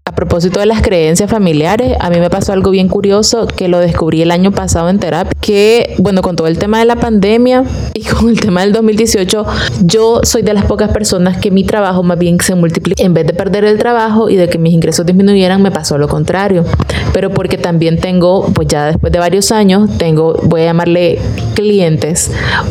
[0.07, 3.79] a propósito de las creencias familiares, a mí me pasó algo bien curioso que lo
[3.79, 7.63] descubrí el año pasado en terapia, que bueno, con todo el tema de la pandemia
[7.95, 9.45] y con el tema del 2018,
[9.81, 13.01] yo soy de las pocas personas que mi trabajo más bien se multiplica.
[13.01, 16.07] En vez de perder el trabajo y de que mis ingresos disminuyeran, me pasó lo
[16.07, 16.65] contrario.
[17.11, 21.17] Pero porque también tengo, pues ya después de varios años, tengo, voy a llamarle
[21.55, 22.29] clientes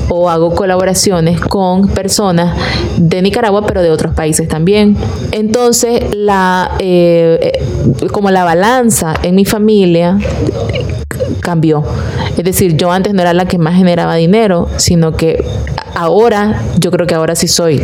[0.08, 2.56] o hago colaboraciones con personas
[2.96, 4.96] de Nicaragua, pero de otros países también.
[5.32, 7.62] Entonces, la, eh, eh,
[8.12, 10.18] como la balanza en mi familia
[11.40, 11.82] cambió.
[12.36, 15.44] Es decir, yo antes no era la que más generaba dinero, sino que
[15.94, 17.82] ahora, yo creo que ahora sí soy.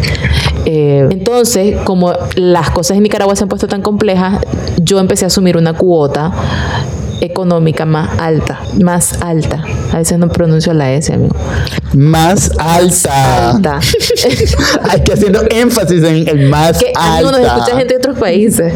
[0.66, 4.40] Eh, entonces, como las cosas en Nicaragua se han puesto tan complejas,
[4.83, 6.33] yo empecé a asumir una cuota
[7.20, 9.62] económica más alta, más alta.
[9.92, 11.35] A veces no pronuncio la S, amigo.
[11.92, 13.50] Más alta.
[13.50, 13.80] Alta.
[14.90, 17.16] Hay que haciendo énfasis en el más que alta.
[17.16, 18.72] amigo nos escucha gente de otros países.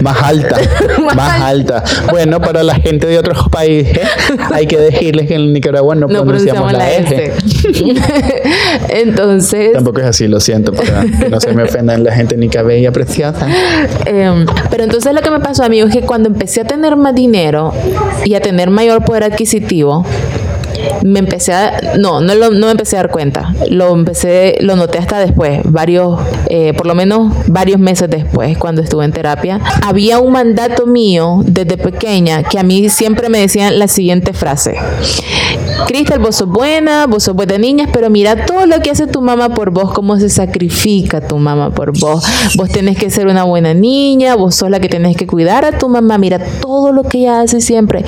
[0.00, 0.56] Más alta,
[1.04, 1.84] Más más alta.
[2.10, 3.98] Bueno, para la gente de otros países
[4.52, 7.32] hay que decirles que en Nicaragua no, No pronunciamos pronunciamos la, S.
[8.88, 12.48] Entonces, Tampoco es así, lo siento, para que no se me ofendan la gente ni
[12.48, 13.46] cabella preciosa.
[14.06, 16.96] Em, pero entonces lo que me pasó a mí es que cuando empecé a tener
[16.96, 17.67] más dinero
[18.24, 20.04] y a tener mayor poder adquisitivo,
[21.04, 24.76] me empecé a no no lo- no me empecé a dar cuenta lo empecé lo
[24.76, 29.60] noté hasta después varios eh, por lo menos varios meses después cuando estuve en terapia
[29.82, 34.76] había un mandato mío desde pequeña que a mí siempre me decían la siguiente frase
[35.86, 39.22] Cristel, vos sos buena, vos sos buena niña, pero mira todo lo que hace tu
[39.22, 42.24] mamá por vos, cómo se sacrifica tu mamá por vos.
[42.56, 45.78] Vos tenés que ser una buena niña, vos sos la que tenés que cuidar a
[45.78, 48.04] tu mamá, mira todo lo que ella hace siempre.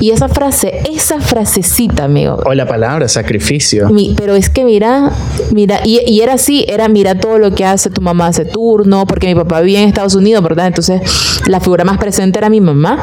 [0.00, 2.40] Y esa frase, esa frasecita, amigo.
[2.46, 3.88] O la palabra sacrificio.
[3.90, 5.10] mi- pero es que mira,
[5.52, 9.06] mira, y, y era así, era mira todo lo que hace tu mamá hace turno,
[9.06, 10.66] porque mi papá vivía en Estados Unidos, ¿verdad?
[10.66, 11.00] Entonces
[11.48, 13.00] la figura más presente era mi mamá.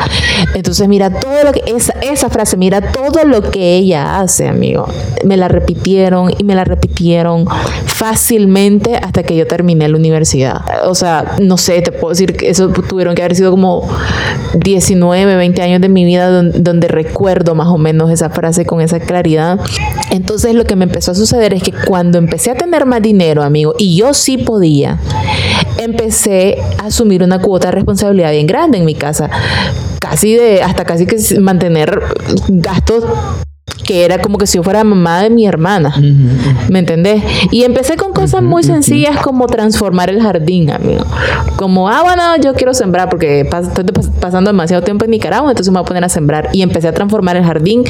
[0.55, 4.87] Entonces mira todo lo que, esa, esa frase, mira todo lo que ella hace, amigo.
[5.25, 7.45] Me la repitieron y me la repitieron
[7.85, 10.61] fácilmente hasta que yo terminé la universidad.
[10.87, 13.87] O sea, no sé, te puedo decir que eso tuvieron que haber sido como
[14.55, 18.81] 19, 20 años de mi vida don- donde, recuerdo más o menos esa frase con
[18.81, 19.59] esa claridad.
[20.11, 23.43] Entonces lo que me empezó a suceder es que cuando empecé a tener más dinero,
[23.43, 24.99] amigo, y yo sí podía,
[25.77, 29.29] empecé a asumir una cuota de responsabilidad bien grande en mi casa.
[29.99, 32.01] Casi de, hasta casi que mantener
[32.47, 33.03] gastos
[33.85, 35.95] que era como que si yo fuera mamá de mi hermana.
[36.69, 37.23] ¿Me entendés?
[37.51, 41.05] Y empecé con cosas muy sencillas como transformar el jardín, amigo.
[41.55, 45.51] Como, ah, bueno, yo quiero sembrar porque pas- estoy pas- pasando demasiado tiempo en Nicaragua,
[45.51, 46.49] entonces me voy a poner a sembrar.
[46.53, 47.83] Y empecé a transformar el jardín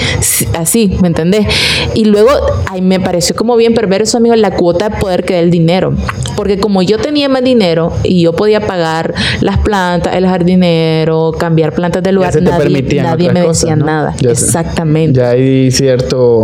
[0.58, 1.48] así, ¿me entendés?
[1.96, 2.30] Y luego,
[2.70, 5.94] ay, me pareció como bien perverso, amigo, la cuota de poder que da el dinero.
[6.36, 11.74] Porque como yo tenía más dinero y yo podía pagar las plantas, el jardinero, cambiar
[11.74, 13.86] plantas Ya lugar, nadie, nadie me cosas, decía ¿no?
[13.86, 14.16] nada.
[14.22, 15.20] Ya Exactamente.
[15.20, 16.44] Ya hay cierto.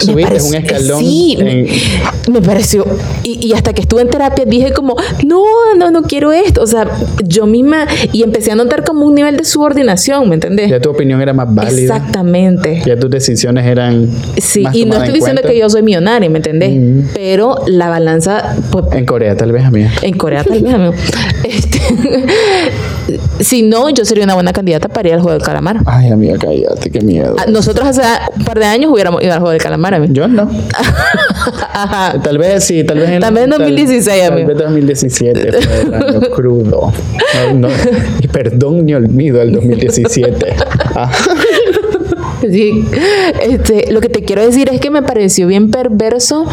[0.00, 0.98] Subiste un escalón.
[1.00, 1.64] Sí, en-
[2.32, 2.84] me, me pareció
[3.22, 5.42] y, y hasta que estuve en terapia dije como, no,
[5.76, 6.62] no, no quiero esto.
[6.62, 6.88] O sea,
[7.24, 10.70] yo misma, y empecé a notar como un nivel de subordinación, ¿me entendés?
[10.70, 11.96] Ya tu opinión era más válida.
[11.96, 12.82] Exactamente.
[12.84, 14.08] Ya tus decisiones eran.
[14.38, 15.48] Sí, más y no estoy en diciendo cuenta.
[15.54, 17.08] que yo soy millonaria, ¿me entendés?
[17.14, 19.90] Pero la balanza, pues, En Corea, tal vez, amiga.
[20.02, 20.92] en Corea tal vez, amigo.
[21.44, 21.78] Este,
[23.40, 25.78] si no, yo sería una buena candidata para ir al juego del calamar.
[25.86, 27.36] Ay, amiga, cállate, qué miedo.
[27.38, 28.02] Ah, Nosotros hace
[28.36, 30.12] un par de años hubiéramos ido al juego del calamar, amigo.
[30.14, 30.50] Yo no.
[31.74, 32.20] Ajá.
[32.22, 34.48] Tal vez sí, tal vez en Tal vez en 2016, tal, amigo.
[34.48, 36.92] Tal vez 2017 fue el año crudo.
[37.50, 37.68] No, no,
[38.20, 40.46] y perdón ni olvido el 2017.
[40.94, 41.10] Ah,
[42.50, 42.84] Sí.
[43.40, 46.44] Este, lo que te quiero decir es que me pareció bien perverso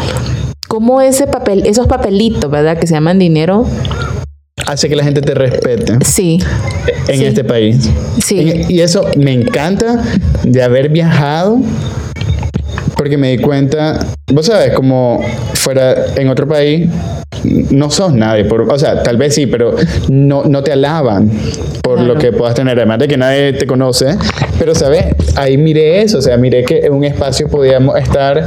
[0.68, 2.78] cómo ese papel, esos papelitos, ¿verdad?
[2.78, 3.66] Que se llaman dinero.
[4.70, 6.38] Hace que la gente te respete Sí.
[7.08, 7.24] en Sí.
[7.24, 7.90] este país.
[8.24, 8.62] Sí.
[8.68, 10.02] Y eso me encanta
[10.44, 11.58] de haber viajado
[12.96, 13.98] porque me di cuenta,
[14.32, 15.20] vos sabes, como
[15.54, 16.86] fuera en otro país,
[17.70, 18.44] no sos nadie.
[18.44, 19.74] Por, o sea, tal vez sí, pero
[20.08, 21.30] no, no te alaban
[21.82, 22.14] por Claro.
[22.14, 22.76] lo que puedas tener.
[22.78, 24.16] Además de que nadie te conoce.
[24.58, 25.06] Pero, ¿sabes?
[25.36, 26.18] Ahí miré eso.
[26.18, 28.44] O sea, miré que en un espacio podíamos estar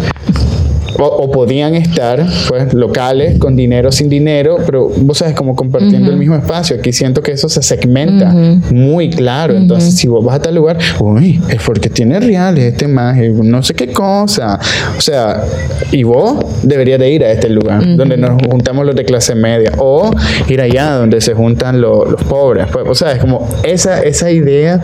[0.99, 6.12] o, o podían estar pues locales con dinero sin dinero pero vos sabes como compartiendo
[6.12, 6.75] el mismo espacio.
[6.77, 8.32] Aquí siento que eso se segmenta
[8.71, 9.56] muy claro.
[9.56, 13.63] Entonces si vos vas a tal lugar uy es porque tiene reales este más no
[13.63, 14.60] sé qué cosa.
[14.97, 15.43] O sea
[15.91, 19.71] y vos deberías de ir a este lugar donde nos juntamos los de clase media
[19.77, 20.12] o
[20.47, 22.67] ir allá donde se juntan lo- los pobres.
[22.71, 24.82] Pues o sea es como esa esa idea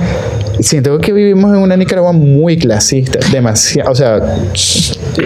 [0.60, 4.20] siento que vivimos en una Nicaragua muy clasista demasiado o sea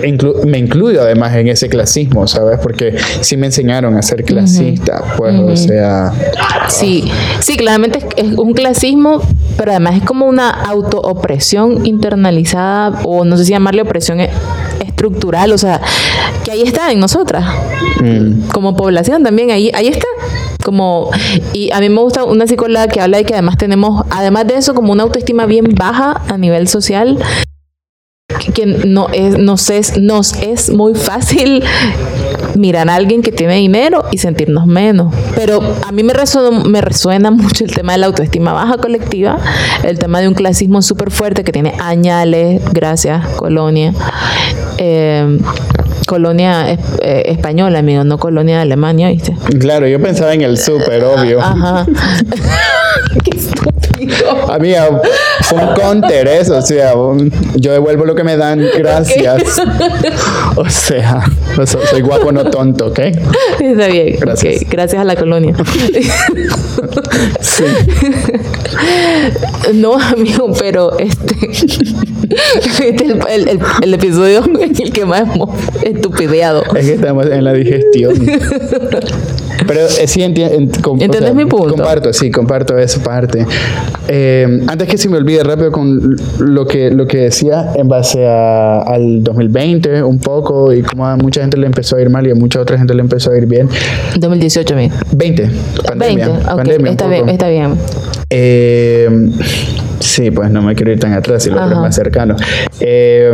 [0.03, 2.59] inclu- me incluyo además en ese clasismo, ¿sabes?
[2.61, 6.11] Porque sí me enseñaron a ser clasista, pues, o sea,
[6.67, 9.21] Sí, sí, claramente es, es un clasismo,
[9.57, 14.29] pero además es como una autoopresión internalizada, o no sé si llamarle opresión e-
[14.85, 15.81] estructural, o sea,
[16.43, 17.45] que ahí está en nosotras,
[18.01, 20.07] mm, como población también, ahí, ahí está.
[20.63, 21.09] Como,
[21.51, 24.55] y a mí me gusta una psicóloga que habla de que además tenemos, además de
[24.55, 27.17] eso, como una autoestima bien baja a nivel social,
[28.53, 31.63] que- no es, nos es, nos es muy fácil
[32.55, 35.13] mirar a alguien que tiene dinero y sentirnos menos.
[35.35, 39.39] Pero a mí me resuena, me resuena mucho el tema de la autoestima baja colectiva,
[39.83, 43.93] el tema de un clasismo súper fuerte que tiene añales, gracias, colonia.
[44.77, 45.39] Eh,
[46.07, 49.35] colonia es- eh, española, amigo, no colonia de Alemania, ¿viste?
[49.59, 51.39] claro, yo pensaba en el súper, obvio.
[51.41, 51.85] Ajá.
[53.23, 54.51] Qué estúpido.
[54.51, 55.01] Amiga,
[55.41, 59.61] fue un counter eso, o sea, un- yo devuelvo lo que me dan, gracias.
[60.55, 61.23] O sea,
[61.89, 62.99] soy guapo, no tonto, ¿ok?
[63.59, 64.17] Está bien.
[64.19, 64.63] Gracias.
[64.69, 65.55] Gracias a la colonia.
[67.41, 67.63] Sí.
[69.73, 71.35] No, amigo, pero este,
[72.29, 75.49] este es el, el- el- el episodio en el que más hemos
[75.83, 76.63] estupideado.
[76.75, 78.13] Es que estamos en la digestión.
[79.67, 80.55] Pero eh, sí entiendo.
[80.99, 81.69] ¿Entiendes mi punto?
[81.75, 83.45] Comparto, sí, comparto esa parte.
[84.07, 88.25] Eh, antes que se me olvide rápido con lo que, lo que decía en base
[88.27, 92.25] a- al 2020, un poco, y cómo a mucha gente le empezó a ir mal
[92.27, 93.69] y a mucha otra gente le empezó a ir bien.
[94.19, 94.95] 2018, amigo.
[95.13, 95.49] 20,
[95.85, 96.27] pandemia.
[96.27, 96.41] 20.
[96.49, 97.75] Ok, pandemia está bien, está bien.
[98.29, 99.09] Eh,
[100.03, 101.75] sí, pues no me quiero ir tan atrás, y lo Ajá.
[101.79, 102.35] más cercano.
[102.79, 103.31] Eh,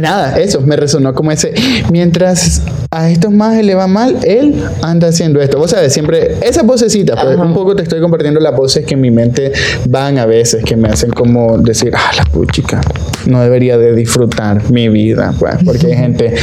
[0.00, 1.54] nada, eso me resonó como ese.
[1.90, 5.58] Mientras a estos más le va mal, él anda haciendo esto.
[5.58, 7.44] Vos sabes, siempre esas vocecitas, pues, Ajá.
[7.44, 9.52] un poco te estoy compartiendo las voces que en mi mente
[9.88, 12.80] van a veces, que me hacen como decir, ah, la puchica,
[13.26, 16.34] no debería de disfrutar mi vida, pues, porque hay gente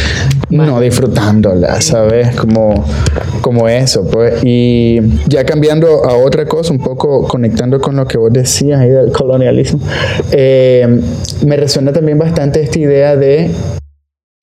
[0.50, 2.36] no disfrutándola, ¿sabes?
[2.36, 2.86] Como,
[3.42, 4.44] como eso, pues.
[4.44, 8.90] Y ya cambiando a otra cosa, un poco conectando con lo que vos decías ahí
[8.90, 9.80] del colonialismo,
[10.32, 11.02] eh,
[11.46, 13.52] me resuena también bastante esta idea de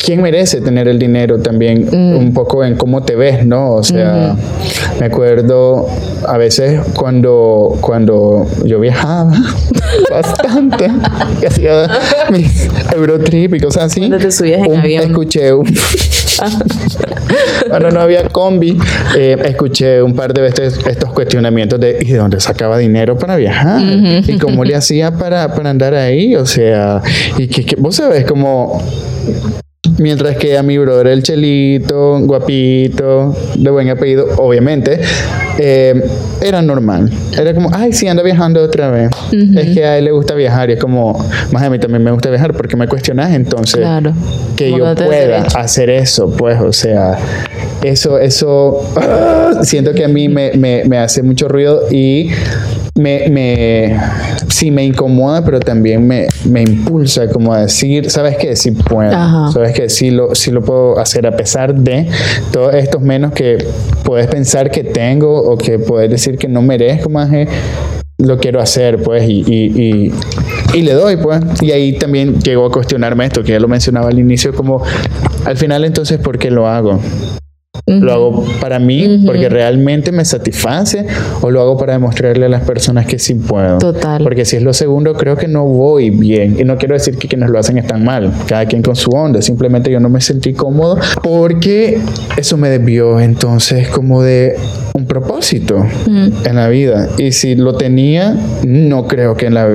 [0.04, 3.72] quién merece tener el dinero también, un poco en cómo te ves, ¿no?
[3.74, 4.34] O sea,
[5.00, 5.86] me acuerdo
[6.26, 9.32] a veces cuando, cuando yo viajaba
[10.10, 10.88] bastante,
[11.40, 11.88] que hacía
[12.30, 14.00] mis Eurotrip y cosas así.
[14.00, 15.02] Cuando te subías en un- avión.
[15.10, 15.66] Escuché un...
[17.68, 18.76] Cuando no había combi,
[19.16, 23.36] eh, escuché un par de veces estos cuestionamientos de ¿y de dónde sacaba dinero para
[23.36, 23.80] viajar?
[24.26, 26.34] ¿Y cómo le hacía para, para andar ahí?
[26.36, 27.00] O sea,
[27.38, 28.82] y que, que- vos sabés como
[29.98, 35.00] Mientras que a mi brother el Chelito, guapito, de buen apellido, obviamente,
[35.58, 36.02] eh,
[36.40, 37.10] era normal.
[37.36, 39.10] Era como, ay, sí, anda viajando otra vez.
[39.56, 41.18] Es que a él le gusta viajar y es como,
[41.52, 44.12] más a mí también me gusta viajar porque me cuestionas entonces Claro.
[44.56, 47.18] que Como yo no pueda hacer eso, pues, o sea,
[47.82, 52.30] eso, eso, ah, siento que a mí me, me, me hace mucho ruido y
[52.94, 53.96] me, me,
[54.52, 58.54] sí me incomoda, pero también me, me impulsa como a decir, ¿sabes qué?
[58.54, 59.10] Sí puedo,
[59.50, 59.88] ¿sabes qué?
[59.88, 62.08] Sí lo, sí lo puedo hacer a pesar de
[62.52, 63.58] todos estos menos que
[64.04, 67.30] puedes pensar que tengo o que puedes decir que no merezco más.
[68.18, 70.12] lo quiero hacer, pues, y, y,
[70.74, 71.40] y, le doy, pues.
[71.60, 74.82] Y ahí también llegó a cuestionarme esto, que ya lo mencionaba al inicio, como,
[75.44, 77.00] al final entonces, ¿por qué lo hago?
[77.86, 81.04] ¿Lo hago para mí porque realmente me satisface
[81.40, 83.78] o lo hago para demostrarle a las personas que sí puedo?
[83.78, 84.22] Total.
[84.22, 86.58] Porque si es lo segundo, creo que no voy bien.
[86.60, 89.42] Y no quiero decir que quienes lo hacen están mal, cada quien con su onda.
[89.42, 91.98] Simplemente yo no me sentí cómodo porque
[92.36, 94.56] eso me desvió entonces como de
[94.94, 97.08] un propósito en la vida.
[97.18, 99.74] Y si lo tenía, no creo que en la,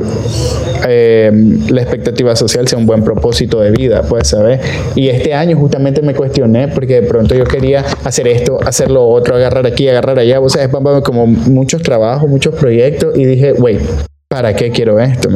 [0.88, 1.32] eh,
[1.70, 4.62] la expectativa social sea un buen propósito de vida, pues, ¿sabes?
[4.96, 9.08] Y este año justamente me cuestioné porque de pronto yo quería hacer esto, hacer lo
[9.08, 13.82] otro, agarrar aquí, agarrar allá, o sea, como muchos trabajos, muchos proyectos y dije, wait,
[14.28, 15.30] ¿para qué quiero esto?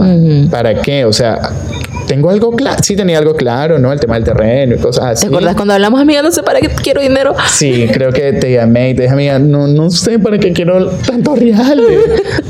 [0.52, 1.06] ¿Para qué?
[1.06, 1.40] O sea,
[2.12, 3.94] tengo algo claro, sí tenía algo claro, ¿no?
[3.94, 5.22] El tema del terreno y cosas así.
[5.22, 7.34] ¿Te acuerdas cuando hablamos, amiga, no sé para qué quiero dinero?
[7.48, 10.88] Sí, creo que te llamé y te dije, amiga, no, no sé para qué quiero
[11.08, 11.82] tanto real.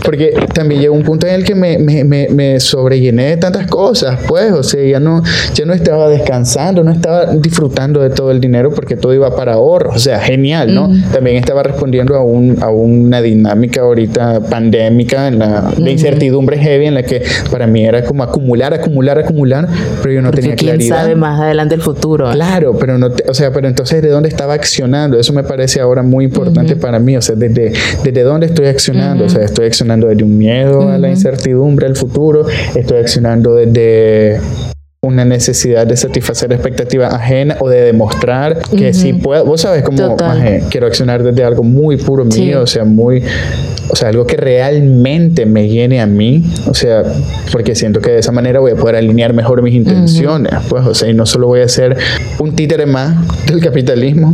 [0.03, 3.67] Porque también llegó un punto en el que me, me, me, me, sobrellené de tantas
[3.67, 5.21] cosas, pues, o sea, ya no,
[5.53, 9.53] ya no estaba descansando, no estaba disfrutando de todo el dinero porque todo iba para
[9.53, 10.89] ahorro, o sea, genial, ¿no?
[11.13, 16.87] También estaba respondiendo a, un, a una dinámica ahorita pandémica, en la, de incertidumbre heavy,
[16.87, 19.50] en la que para mí era como acumular, acumular, acumular
[20.01, 20.97] pero yo no tenía quién claridad.
[20.97, 22.31] sabe más adelante el futuro.
[22.31, 26.03] Claro, pero no, o sea, pero entonces de dónde estaba accionando, eso me parece ahora
[26.03, 27.73] muy importante para mí, o sea, desde,
[28.03, 31.95] desde dónde estoy accionando, o sea, estoy accionando desde un miedo a la incertidumbre al
[31.95, 32.45] futuro,
[32.75, 34.39] estoy accionando desde
[35.03, 39.43] una necesidad de satisfacer expectativas ajenas o de demostrar que sí puedo.
[39.45, 40.15] Vos sabes cómo
[40.69, 43.23] quiero accionar desde algo muy puro mío, o sea, muy
[43.91, 47.03] o sea, algo que realmente me llene a mí, o sea,
[47.51, 50.95] porque siento que de esa manera voy a poder alinear mejor mis intenciones, pues, o
[50.95, 51.97] sea, y no solo voy a ser
[52.39, 53.15] un títere más
[53.47, 54.33] del capitalismo,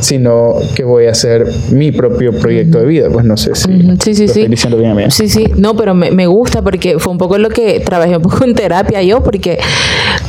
[0.00, 3.96] sino que voy a hacer mi propio proyecto de vida, pues no sé si sí,
[4.00, 4.24] sí, sí.
[4.24, 5.04] estoy diciendo bien a mí.
[5.10, 8.22] Sí, sí, no, pero me, me, gusta porque fue un poco lo que trabajé un
[8.22, 9.58] poco en terapia yo, porque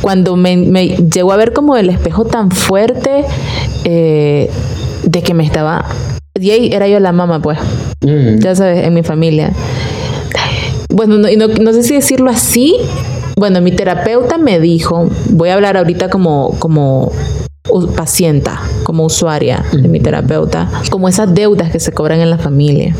[0.01, 3.25] cuando me, me llegó a ver como el espejo tan fuerte
[3.83, 4.49] eh,
[5.03, 5.85] de que me estaba
[6.39, 7.57] y ahí era yo la mamá, pues.
[8.01, 8.39] Mm.
[8.39, 9.51] Ya sabes, en mi familia.
[10.89, 12.75] Bueno, no, no, sé si decirlo así.
[13.35, 17.11] Bueno, mi terapeuta me dijo, voy a hablar ahorita como, como
[17.95, 22.95] pacienta, como usuaria de mi terapeuta, como esas deudas que se cobran en la familia,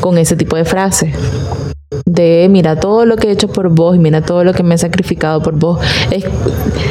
[0.00, 1.14] con ese tipo de frases
[2.04, 4.74] de mira todo lo que he hecho por vos y mira todo lo que me
[4.74, 5.80] he sacrificado por vos.
[6.10, 6.24] Es,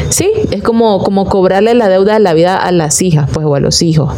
[0.09, 3.55] sí, es como, como cobrarle la deuda de la vida a las hijas, pues, o
[3.55, 4.13] a los hijos.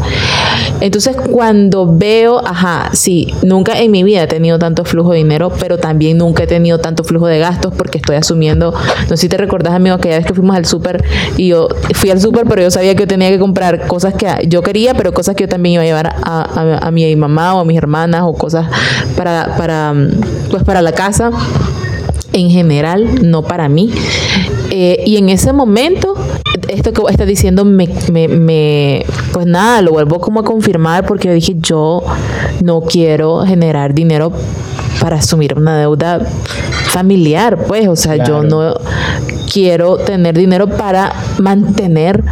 [0.81, 5.51] Entonces, cuando veo, ajá, sí, nunca en mi vida he tenido tanto flujo de dinero,
[5.59, 9.29] pero también nunca he tenido tanto flujo de gastos porque estoy asumiendo, no sé si
[9.29, 11.03] te recordás, amigo, que ya vez que fuimos al súper
[11.37, 14.27] y yo fui al súper, pero yo sabía que yo tenía que comprar cosas que
[14.47, 17.61] yo quería, pero cosas que yo también iba a llevar a, a, mi mamá o
[17.61, 18.67] a mis hermanas o cosas
[19.15, 19.93] para, para,
[20.49, 21.31] pues para la casa
[22.33, 23.91] en general, no para mí.
[24.71, 26.15] Eh, y en ese momento,
[26.67, 31.33] esto que está diciendo me, me, pues nada, lo vuelvo como a confirmar porque yo
[31.33, 32.03] dije, yo
[32.61, 34.31] no quiero generar dinero
[34.99, 36.19] para asumir una deuda
[36.87, 38.75] familiar, pues, o sea, yo no
[39.53, 42.23] quiero tener dinero para mantener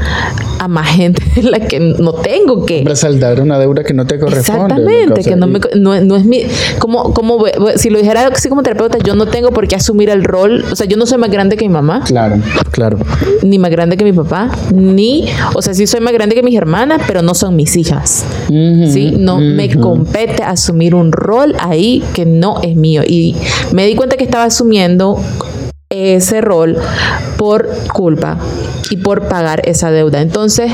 [0.57, 2.81] a más gente en la que no tengo que.
[2.83, 4.61] Para saldar una deuda que no te corresponde.
[4.61, 6.43] Exactamente, que no, me, no, es mi.
[6.79, 7.45] Como, como,
[7.75, 10.63] si lo dijera así como terapeuta, yo no tengo por qué asumir el rol.
[10.71, 12.03] O sea, yo no soy más grande que mi mamá.
[12.05, 12.37] Claro,
[12.71, 12.97] claro.
[13.43, 15.25] Ni más grande que mi papá, ni.
[15.53, 18.25] O sea, sí soy más grande que mis hermanas, pero no son mis hijas.
[18.47, 19.15] ¿Sí?
[19.17, 23.03] No me compete asumir un rol ahí que no es mío.
[23.07, 23.35] Y
[23.71, 25.19] me di cuenta que estaba asumiendo
[25.91, 26.77] ese rol
[27.37, 28.37] por culpa
[28.89, 30.21] y por pagar esa deuda.
[30.21, 30.71] Entonces...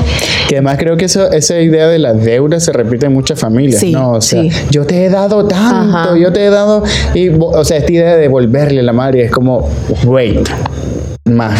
[0.48, 3.82] Que además creo que eso, esa idea de la deuda se repite en muchas familias,
[3.84, 4.12] ¿no?
[4.12, 6.82] O sea, yo te he dado tanto, yo te he dado...
[7.14, 9.68] Y, o sea, esta idea de devolverle la madre es como,
[10.04, 10.48] wait,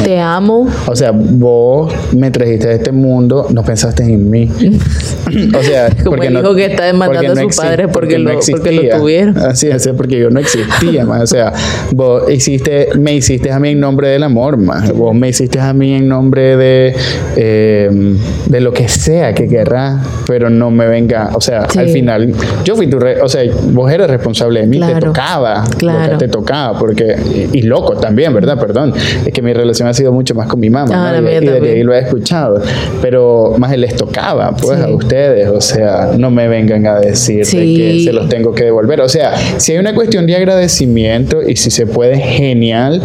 [0.02, 0.68] te amo.
[0.86, 4.50] O sea, vos me trajiste a este mundo, no pensaste en mí.
[5.58, 8.72] o sea, como porque el hijo que está demandando a sus padres porque, lo, porque
[8.72, 9.38] lo tuvieron.
[9.38, 11.22] Así es, porque yo no existía, más.
[11.22, 11.52] O sea,
[11.92, 14.92] vos hiciste, me hiciste a mí en nombre del amor, más.
[14.92, 16.94] Vos me hiciste a mí en nombre de,
[17.36, 18.16] eh,
[18.46, 22.32] de lo que sea que querrás, pero no me venga, o sea, al final,
[22.64, 23.42] yo fui tu, o sea,
[23.72, 26.18] vos eres responsable de mí, te tocaba, claro.
[26.18, 27.16] te tocaba, porque,
[27.52, 28.58] y, loco también, ¿verdad?
[28.58, 28.92] Perdón,
[29.24, 31.64] es que mi relación ha sido mucho más con mi mamá, Ah, y, también.
[31.64, 32.62] ahí lo he escuchado.
[33.02, 34.84] Pero más les tocaba, pues, Sí.
[34.84, 35.48] a ustedes.
[35.48, 37.76] O sea, no me vengan a decir de Sí.
[37.76, 39.00] que se los tengo que devolver.
[39.00, 43.02] O sea, si hay una cuestión de agradecimiento y si se puede, genial.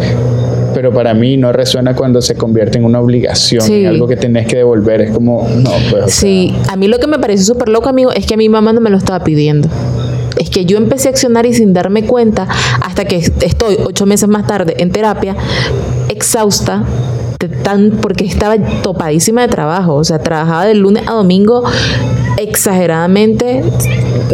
[0.74, 3.82] Pero para mí no resuena cuando se convierte en una obligación, Sí.
[3.82, 5.02] en algo que tenés que devolver.
[5.02, 6.04] Es como, no, pues.
[6.04, 8.36] o sea, Sí, a mí lo que me pareció súper loco, amigo, es que a
[8.36, 9.68] mi mamá no me lo estaba pidiendo.
[10.36, 12.48] Es que yo empecé a accionar y sin darme cuenta,
[12.80, 15.36] hasta que estoy ocho meses más tarde en terapia,
[16.08, 16.84] exhausta,
[17.62, 19.94] tan, porque estaba topadísima de trabajo.
[19.94, 21.64] O sea, trabajaba de lunes a domingo
[22.44, 23.62] exageradamente,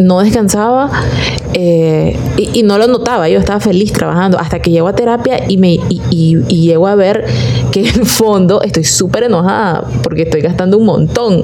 [0.00, 0.90] no descansaba
[1.54, 3.28] eh, y, y no lo notaba.
[3.28, 6.86] Yo estaba feliz trabajando hasta que llego a terapia y, me, y, y- y llego
[6.86, 7.24] a ver
[7.72, 11.42] que en el fondo estoy súper enojada porque estoy gastando un montón.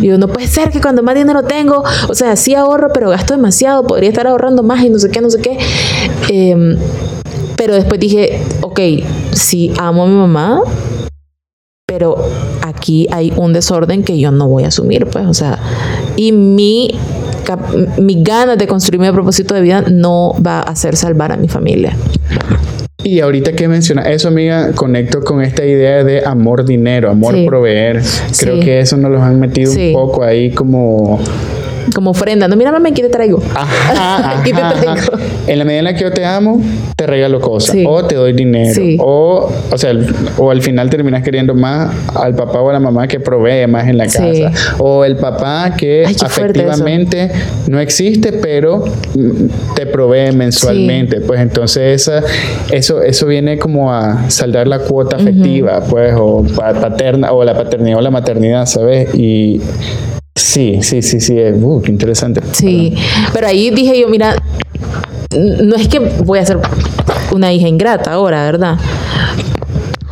[0.00, 3.10] Y yo, no puede ser que cuando más dinero tengo, o sea, sí ahorro, pero
[3.10, 5.58] gasto demasiado, podría estar ahorrando más y no sé qué, no sé qué.
[6.28, 6.76] Em,
[7.56, 8.80] pero después dije, ok,
[9.32, 10.60] sí amo a mi mamá,
[11.86, 12.16] pero
[12.84, 15.58] aquí hay un desorden que yo no voy a asumir, pues, o sea,
[16.16, 16.90] y mi,
[17.42, 21.38] cap- mi ganas de construir mi propósito de vida no va a hacer salvar a
[21.38, 21.96] mi familia.
[23.02, 27.46] Y ahorita que menciona eso, amiga, conecto con esta idea de amor dinero, amor Sí.
[27.46, 28.02] proveer.
[28.38, 28.60] Creo Sí.
[28.60, 29.86] que eso nos los han metido Sí.
[29.88, 31.18] un poco ahí como
[31.94, 33.42] Como ofrenda, no, mira, mamá, aquí te traigo.
[33.54, 34.90] Ajá, Aquí te traigo.
[34.90, 35.10] ajá.
[35.46, 36.60] En la medida en la que yo te amo,
[36.96, 37.72] te regalo cosas.
[37.76, 37.84] Sí.
[37.86, 38.72] O te doy dinero.
[38.74, 38.96] Sí.
[39.00, 39.92] O, o sea,
[40.38, 43.86] o al final terminas queriendo más al papá o a la mamá que provee más
[43.88, 44.18] en la Sí.
[44.18, 44.74] casa.
[44.78, 47.30] O el papá que Ay, afectivamente
[47.68, 51.20] no existe, pero mm, te provee mensualmente.
[51.20, 52.22] Pues entonces esa,
[52.72, 57.54] eso, eso viene como a saldar la cuota afectiva, pues, o pa- paterna, o la
[57.54, 59.14] paternidad o la maternidad, ¿sabes?
[59.14, 59.60] Y
[60.54, 61.34] sí, sí, sí, sí.
[61.34, 62.40] Uh, qué interesante.
[62.52, 62.94] Sí,
[63.32, 64.36] pero ahí dije yo, mira,
[65.36, 66.60] no es que voy a ser
[67.32, 68.78] una hija ingrata ahora, ¿verdad?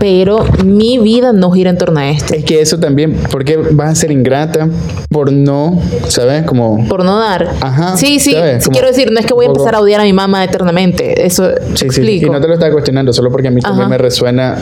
[0.00, 2.34] Pero mi vida no gira en torno a esto.
[2.34, 4.68] Es que eso también, porque vas a ser ingrata
[5.12, 6.44] por no, ¿sabes?
[6.44, 6.86] Como...
[6.88, 7.48] Por no dar.
[7.60, 8.32] Ajá, Sí, sí.
[8.32, 8.64] ¿sabes?
[8.64, 11.24] Como Quiero decir, no es que voy a empezar a odiar a mi mamá eternamente.
[11.26, 12.26] Eso Sí, sí, explico.
[12.26, 14.56] y no te lo estaba cuestionando, solo porque a mí también me resuena.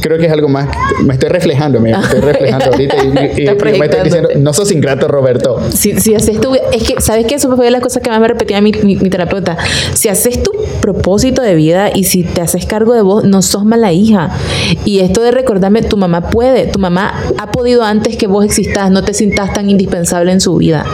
[0.00, 0.68] Creo que es algo más.
[1.04, 4.52] Me estoy reflejando, me estoy reflejando ahorita y, y- y Estás me estoy diciendo, no
[4.52, 5.60] sos ingrato, Roberto.
[5.74, 6.54] Si, si haces tu...
[6.54, 7.34] Es que, ¿sabes qué?
[7.34, 9.56] Eso fue de las cosas que más me repetía mi, mi, mi terapeuta.
[9.94, 13.64] Si haces tu propósito de vida y si te haces cargo de vos, no sos
[13.64, 14.30] mala hija.
[14.84, 18.90] Y esto de recordarme, tu mamá puede, tu mamá ha podido antes que vos existas,
[18.90, 20.86] no te sientas tan indispensable en su vida.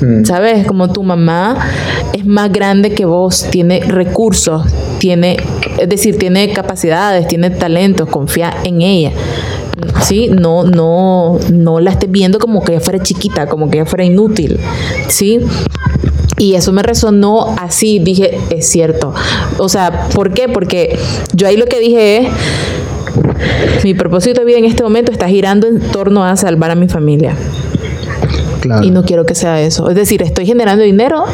[0.00, 0.24] Mm.
[0.24, 0.64] ¿Sabes?
[0.68, 1.58] Como tu mamá
[2.12, 4.62] es más grande que vos, tiene recursos,
[4.98, 5.36] tiene,
[5.78, 9.10] es decir, tiene capacidades, tiene talentos, confía en ella.
[10.02, 10.28] ¿Sí?
[10.28, 14.04] No, no, no la estés viendo como que ella fuera chiquita, como que ella fuera
[14.04, 14.60] inútil.
[15.08, 15.40] ¿Sí?
[16.36, 19.12] Y eso me resonó así, dije, es cierto.
[19.58, 20.48] O sea, ¿por qué?
[20.48, 20.96] Porque
[21.32, 22.28] yo ahí lo que dije es,
[23.82, 26.88] mi propósito de vida en este momento está girando en torno a salvar a mi
[26.88, 27.34] familia.
[28.60, 28.84] Claro.
[28.84, 29.88] Y no quiero que sea eso.
[29.88, 31.24] Es decir, estoy generando dinero,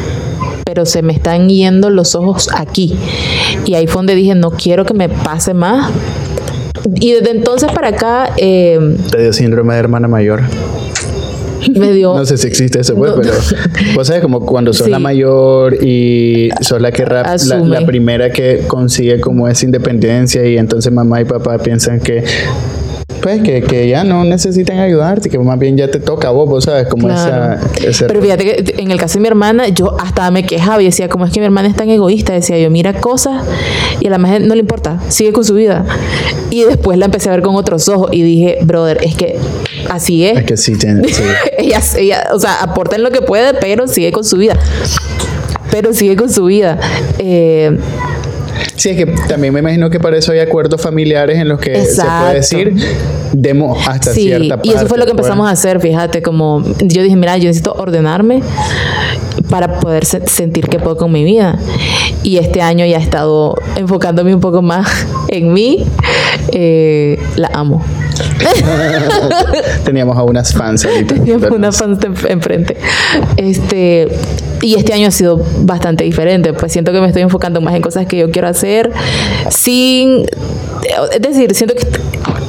[0.65, 2.95] pero se me están yendo los ojos aquí.
[3.65, 5.91] Y ahí fue donde dije, no quiero que me pase más.
[6.95, 8.79] Y desde entonces para acá eh,
[9.11, 10.41] Te dio síndrome de hermana mayor.
[11.75, 12.15] me dio...
[12.15, 13.21] No sé si existe eso, pues, No.
[13.21, 13.33] pero
[13.95, 14.91] vos sabes como cuando sos Sí.
[14.91, 20.45] la mayor y sos la que rap- la, la primera que consigue como esa independencia
[20.45, 22.23] y entonces mamá y papá piensan que
[23.21, 26.47] pues que, que ya no necesitan ayudarte, que más bien ya te toca a vos,
[26.47, 27.55] vos sabes, como Claro.
[27.55, 30.81] esa, ese Pero fíjate que en el caso de mi hermana, yo hasta me quejaba
[30.81, 32.33] y decía, ¿cómo es que mi hermana es tan egoísta?
[32.33, 33.43] Decía yo, mira cosas
[33.99, 35.85] y a la más no le importa, sigue con su vida.
[36.51, 39.37] Y después la empecé a ver con otros ojos y dije, brother, es que
[39.89, 40.37] así es.
[40.37, 41.23] es que sí, tiene, sí.
[41.57, 44.55] ella, ella, o sea, aporta en lo que puede, pero sigue con su vida.
[45.71, 46.79] Pero sigue con su vida.
[47.17, 47.77] Eh,
[48.75, 51.73] Sí, es que también me imagino que para eso hay acuerdos familiares en los que
[51.79, 52.11] Exacto.
[52.11, 52.95] se puede decir
[53.33, 54.69] demos hasta sí, cierta parte.
[54.69, 55.49] y eso fue lo que empezamos pues.
[55.49, 58.41] a hacer, fíjate, como yo dije, mira, yo necesito ordenarme
[59.49, 61.57] para poder se- sentir que puedo con mi vida.
[62.23, 65.85] Y este año ya he estado enfocándome un poco más en mí.
[66.51, 67.83] Eh, la amo.
[69.83, 71.15] Teníamos a unas fans ahorita.
[71.15, 72.77] Teníamos una fan en- enfrente.
[73.37, 74.07] Este,
[74.61, 76.53] y este año ha sido bastante diferente.
[76.53, 78.91] Pues siento que me estoy enfocando más en cosas que yo quiero hacer
[79.49, 80.25] sin.
[81.13, 81.85] Es decir, siento que.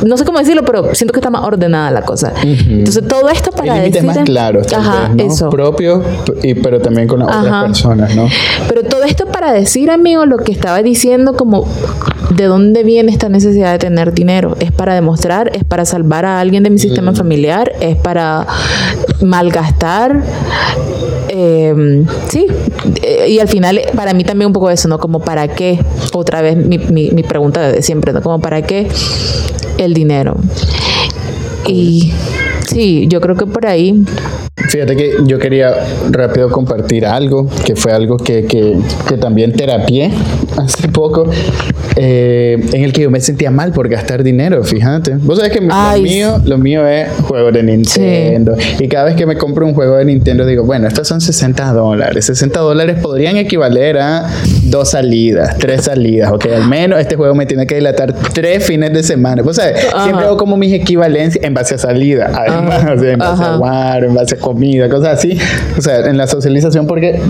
[0.04, 2.32] No sé cómo decirlo, pero siento que está más ordenada la cosa.
[2.42, 4.02] Entonces, todo esto para decir.
[4.02, 5.32] más claros, tal Ajá, vez, ¿no?
[5.32, 5.48] eso.
[5.50, 6.04] Propios,
[6.42, 7.40] y, pero también con las Ajá.
[7.40, 8.28] otras personas, ¿no?
[8.68, 11.66] Pero todo esto para decir, amigo, lo que estaba diciendo, como
[12.30, 14.56] de dónde viene esta necesidad de tener dinero.
[14.60, 18.46] Es para demostrar, es para salvar a alguien de mi sistema familiar, es para
[19.22, 20.22] malgastar.
[21.28, 22.46] Em, sí,
[23.02, 24.98] eh, y al final para mí también un poco eso, ¿no?
[24.98, 25.78] Como para qué,
[26.12, 28.22] otra vez mi, mi, mi pregunta de siempre, ¿no?
[28.22, 28.88] Como para qué
[29.78, 30.36] el dinero.
[31.66, 32.12] Y
[32.68, 34.04] sí, yo creo que por ahí
[34.76, 35.74] Fíjate que yo quería
[36.10, 38.76] rápido compartir algo, que fue algo que, que,
[39.08, 40.10] que también terapié
[40.58, 41.30] hace poco,
[41.96, 45.14] eh, en el que yo me sentía mal por gastar dinero, fíjate.
[45.14, 48.54] Vos sabés que lo mío, lo mío es juego de Nintendo.
[48.78, 51.72] Y cada vez que me compro un juego de Nintendo digo, bueno, estos son 60
[51.72, 52.26] dólares.
[52.26, 54.30] 60 dólares podrían equivaler a
[54.64, 56.32] dos salidas, tres salidas.
[56.32, 59.40] Ok, al menos este juego me tiene que dilatar tres fines de semana.
[59.40, 62.30] Vos sabés, siempre hago como mis equivalencias en base a salida.
[62.34, 65.38] Además, en base a jugar, en base a comida, cosas así.
[65.76, 67.20] O sea, en la socialización porque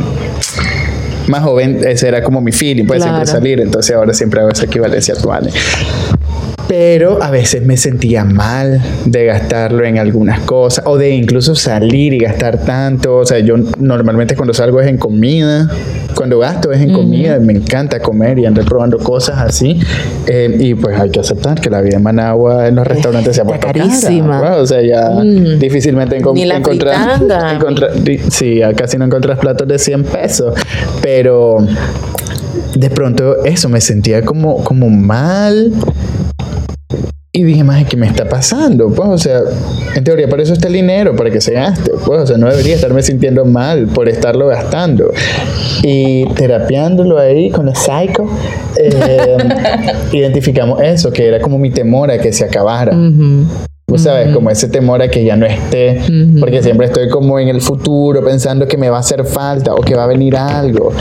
[1.28, 4.64] más joven ese era como mi feeling, puede siempre salir, entonces ahora siempre hago esa
[4.64, 5.50] equivalencia actual.
[6.68, 12.12] Pero a veces me sentía mal de gastarlo en algunas cosas o de incluso salir
[12.12, 13.18] y gastar tanto.
[13.18, 15.70] O sea, yo normalmente cuando salgo es en comida,
[16.26, 19.78] cuando gasto es en comida, me encanta comer y andar probando cosas así.
[20.26, 23.42] Eh, y pues hay que aceptar que la vida en Managua en los restaurantes se
[23.42, 24.56] ha puesto carísima.
[24.56, 25.60] O sea, ya mm.
[25.60, 27.20] difícilmente encontrar.
[28.30, 30.54] sí, casi no encuentras platos de 100 pesos.
[31.00, 31.58] Pero
[32.74, 35.72] de pronto eso me sentía como, como mal
[37.36, 38.88] y dije, más, ¿qué me está pasando?
[38.88, 39.40] Pues, o sea,
[39.94, 41.90] en teoría, para eso está el dinero, para que se gaste.
[42.06, 45.12] Pues, o sea, no debería estarme sintiendo mal por estarlo gastando.
[45.82, 48.24] Y terapiándolo ahí con la psycho,
[48.78, 49.36] eh,
[50.12, 52.96] identificamos eso, que era como mi temor a que se acabara.
[53.88, 56.00] Tú sabes, como ese temor a que ya no esté,
[56.40, 59.80] porque siempre estoy como en el futuro pensando que me va a hacer falta o
[59.80, 60.92] que va a venir algo,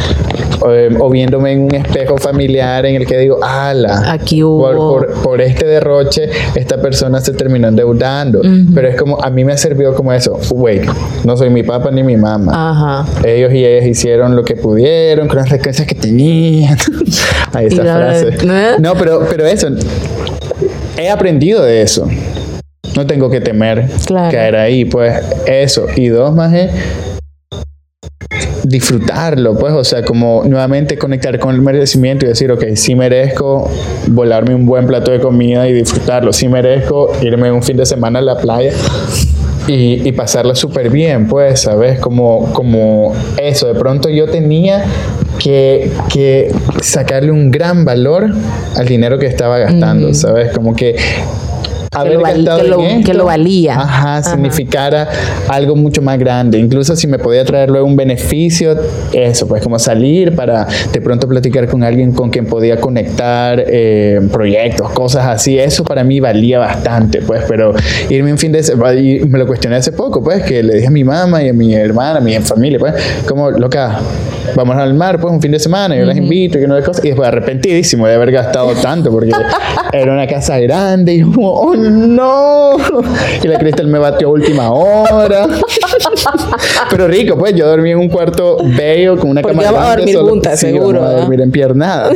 [0.62, 5.04] o, eh, viéndome en un espejo familiar en el que digo, ala, aquí hubo...
[5.24, 8.44] por, este derroche esta persona se terminó endeudando,
[8.76, 10.84] pero es como, a mí me ha servido como eso, wait,
[11.24, 13.28] no soy mi papá ni mi mamá, Ajá.
[13.28, 16.78] ellos y ellas hicieron lo que pudieron con las recursos que tenían,
[17.52, 19.70] ahí esa frase, no, pero, pero eso,
[20.98, 22.08] he aprendido de eso
[22.96, 23.88] no tengo que temer
[24.32, 25.88] caer ahí, pues eso.
[25.96, 26.72] Y dos más es
[28.64, 33.70] disfrutarlo, pues, o sea, como nuevamente conectar con el merecimiento y decir, ok, sí merezco
[34.08, 38.20] volarme un buen plato de comida y disfrutarlo, sí merezco irme un fin de semana
[38.20, 38.72] a la playa
[39.68, 42.00] y, y pasarla súper bien, pues, ¿sabes?
[42.00, 44.84] Como, como eso, de pronto yo tenía
[45.40, 48.34] que, que, sacarle un gran valor
[48.76, 50.52] al dinero que estaba gastando, ¿sabes?
[50.54, 50.96] Como que
[52.04, 53.80] que lo, valía.
[53.80, 55.08] Ajá, significara
[55.48, 56.58] algo mucho más grande.
[56.58, 58.78] Incluso si me podía traer luego un beneficio,
[59.14, 64.22] eso, pues como salir para de pronto platicar con alguien con quien podía conectar eh,
[64.32, 65.58] proyectos, cosas así.
[65.58, 67.74] Eso para mí valía bastante, pues, pero
[68.10, 70.88] irme un fin de semana, y me lo cuestioné hace poco, pues, que le dije
[70.88, 72.94] a mi mamá y a mi hermana, a mi familia, pues,
[73.28, 74.00] como, loca,
[74.56, 77.04] vamos al mar, pues, un fin de semana, yo las invito y no de cosas.
[77.04, 79.32] Y después arrepentidísimo de haber gastado tanto, porque
[79.94, 82.78] era una casa grande y como, oh, no.
[83.44, 85.48] Y la Cristel me batió a última hora.
[86.90, 89.80] Pero rico, pues yo dormí en un cuarto bello con una cama grande.
[89.80, 91.04] a dormir juntas, seguro.
[91.04, 92.12] a dormir en piernada.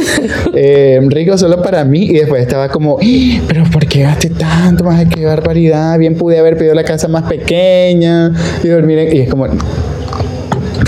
[0.54, 3.42] Eh, rico solo para mí y después estaba como, ¡Ah!
[3.48, 4.84] pero ¿por qué gasté tanto?
[4.84, 5.98] Más qué barbaridad.
[5.98, 8.32] Bien pude haber pedido la casa más pequeña
[8.64, 9.16] y dormir en...
[9.16, 9.48] Y es como,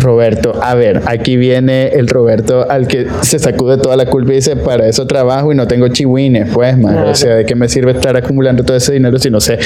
[0.02, 4.36] Roberto, a ver, aquí viene el Roberto al que se sacude toda la culpa y
[4.36, 7.08] dice, para eso trabajo y no tengo chihuines, pues, más.
[7.08, 9.60] O sea, ¿de qué me sirve estar acumulando todo ese dinero si no sé?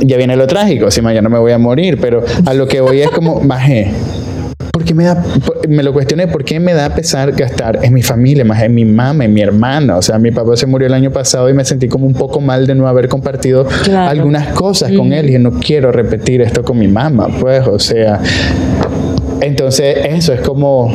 [0.00, 3.00] Ya viene lo trágico, si mañana me voy a morir, pero a lo que voy
[3.00, 3.90] es como, majé.
[4.72, 5.24] Porque me da,
[5.68, 8.84] me lo cuestioné, ¿por qué me da pesar gastar en mi familia, más en mi
[8.84, 9.96] mamá, en mi hermana?
[9.96, 12.40] O sea, mi papá se murió el año pasado y me sentí como un poco
[12.40, 16.78] mal de no haber compartido algunas cosas con él y no quiero repetir esto con
[16.78, 18.20] mi mamá, pues, o sea,
[19.40, 20.92] entonces, eso es como.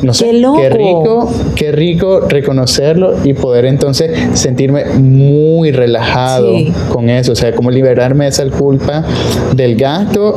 [0.00, 6.54] No sé, qué, rico, qué rico reconocerlo y poder entonces sentirme muy relajado
[6.92, 9.04] con eso, o sea, como liberarme de esa culpa
[9.56, 10.36] del gasto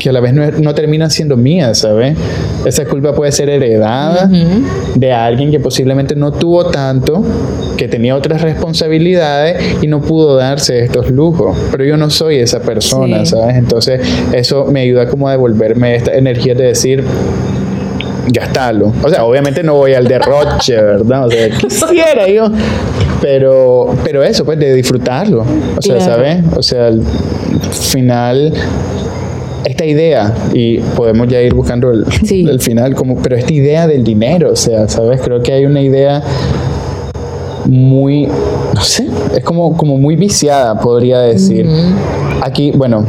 [0.00, 2.16] que a la vez no, termina siendo mía, ¿sabes?
[2.64, 4.28] Esa culpa puede ser heredada
[4.94, 7.22] de alguien que posiblemente no tuvo tanto,
[7.76, 12.60] que tenía otras responsabilidades y no pudo darse estos lujos, pero yo no soy esa
[12.60, 13.56] persona, ¿sabes?
[13.56, 14.00] Entonces
[14.32, 17.04] eso me ayuda como a devolverme esta energía de decir,
[18.28, 18.92] gastarlo.
[19.02, 21.26] O sea, obviamente no voy al derroche, ¿verdad?
[21.26, 22.50] O sea, quisiera yo.
[23.20, 25.44] Pero, pero eso, pues, de disfrutarlo.
[25.76, 26.42] O sea, ¿sabes?
[26.56, 27.02] O sea, al
[27.72, 28.54] final
[29.64, 34.04] esta idea, y podemos ya ir buscando el, el, final, como, pero esta idea del
[34.04, 35.20] dinero, o sea, ¿sabes?
[35.20, 36.22] Creo que hay una idea
[37.66, 38.26] muy,
[38.74, 41.66] no sé, es como, como muy viciada, podría decir.
[42.42, 43.04] Aquí, bueno,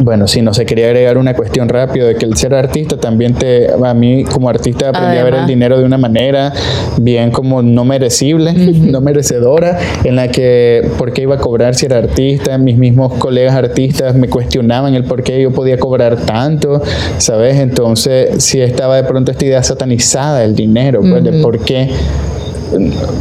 [0.00, 3.34] bueno, sí, no sé, quería agregar una cuestión rápido de que el ser artista también
[3.34, 6.52] te, a mí como artista aprendí a ver el dinero de una manera
[6.98, 11.86] bien como no merecible, no merecedora, en la que por qué iba a cobrar si
[11.86, 16.82] era artista, mis mismos colegas artistas me cuestionaban el por qué yo podía cobrar tanto,
[17.18, 17.56] ¿sabes?
[17.56, 21.90] Entonces, si estaba de pronto esta idea satanizada del dinero, pues, de por qué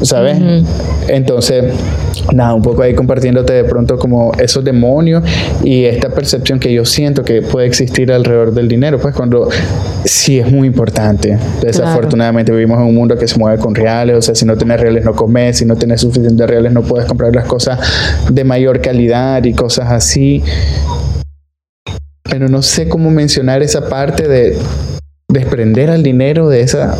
[0.01, 0.37] ¿sabes?
[1.07, 1.73] Entonces,
[2.33, 5.23] nada, un poco ahí compartiéndote de pronto como esos demonios
[5.63, 9.49] y esta percepción que yo siento que puede existir alrededor del dinero, pues cuando
[10.05, 11.37] sí es muy importante.
[11.61, 14.79] Desafortunadamente vivimos en un mundo que se mueve con reales, o sea, si no tienes
[14.79, 17.79] reales no comes, si no tienes suficientes reales no puedes comprar las cosas
[18.29, 20.43] de mayor calidad y cosas así.
[22.23, 24.57] Pero no sé cómo mencionar esa parte de
[25.31, 26.95] desprender al dinero de esa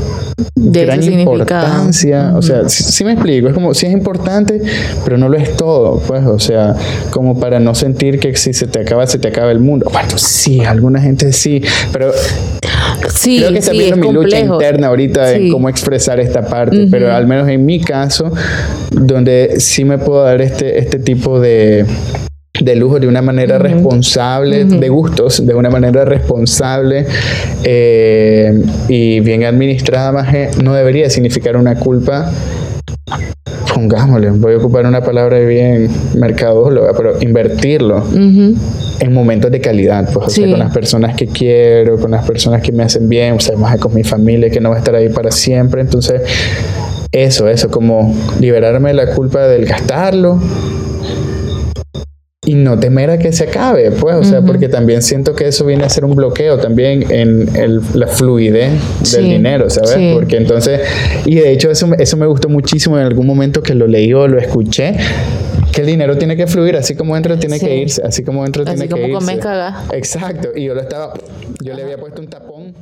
[0.56, 2.34] gran importancia.
[2.36, 4.62] O sea, si me explico, es como si es importante,
[5.04, 6.76] pero no lo es todo, pues, o sea,
[7.12, 9.90] como para no sentir que si se te acaba, se te acaba el mundo.
[9.92, 11.62] Bueno, sí, alguna gente sí,
[11.94, 12.12] pero
[13.14, 17.14] sí, creo que está viendo mi lucha interna ahorita en cómo expresar esta parte, pero
[17.14, 18.32] al menos en mi caso,
[18.92, 21.86] donde sí me puedo dar este, este tipo de
[22.62, 27.06] de lujo de una manera responsable, de gustos, de una manera responsable
[27.64, 32.32] eh, y bien administrada, más no debería significar una culpa.
[33.74, 38.04] Pongámosle, voy a ocupar una palabra bien mercadóloga, pero invertirlo
[39.00, 42.62] en momentos de calidad, pues, o sea, con las personas que quiero, con las personas
[42.62, 44.96] que me hacen bien, o sea, más con mi familia que no va a estar
[44.96, 45.82] ahí para siempre.
[45.82, 46.22] Entonces,
[47.12, 50.40] eso, eso, como liberarme de la culpa del gastarlo,
[52.46, 55.66] y no temer a que se acabe, pues, o sea, porque también siento que eso
[55.66, 58.72] viene a ser un bloqueo también en la fluidez
[59.12, 60.14] del dinero, ¿sabes?
[60.14, 60.82] Porque entonces,
[61.26, 64.28] y de hecho eso, eso me gustó muchísimo en algún momento que lo leí o
[64.28, 64.96] lo escuché,
[65.72, 68.64] que el dinero tiene que fluir, así como entra tiene que irse, así como entra
[68.64, 69.16] tiene que irse.
[69.16, 69.84] Así como caga.
[69.92, 71.14] Exacto, y yo lo estaba,
[71.62, 72.74] yo le había puesto un tapón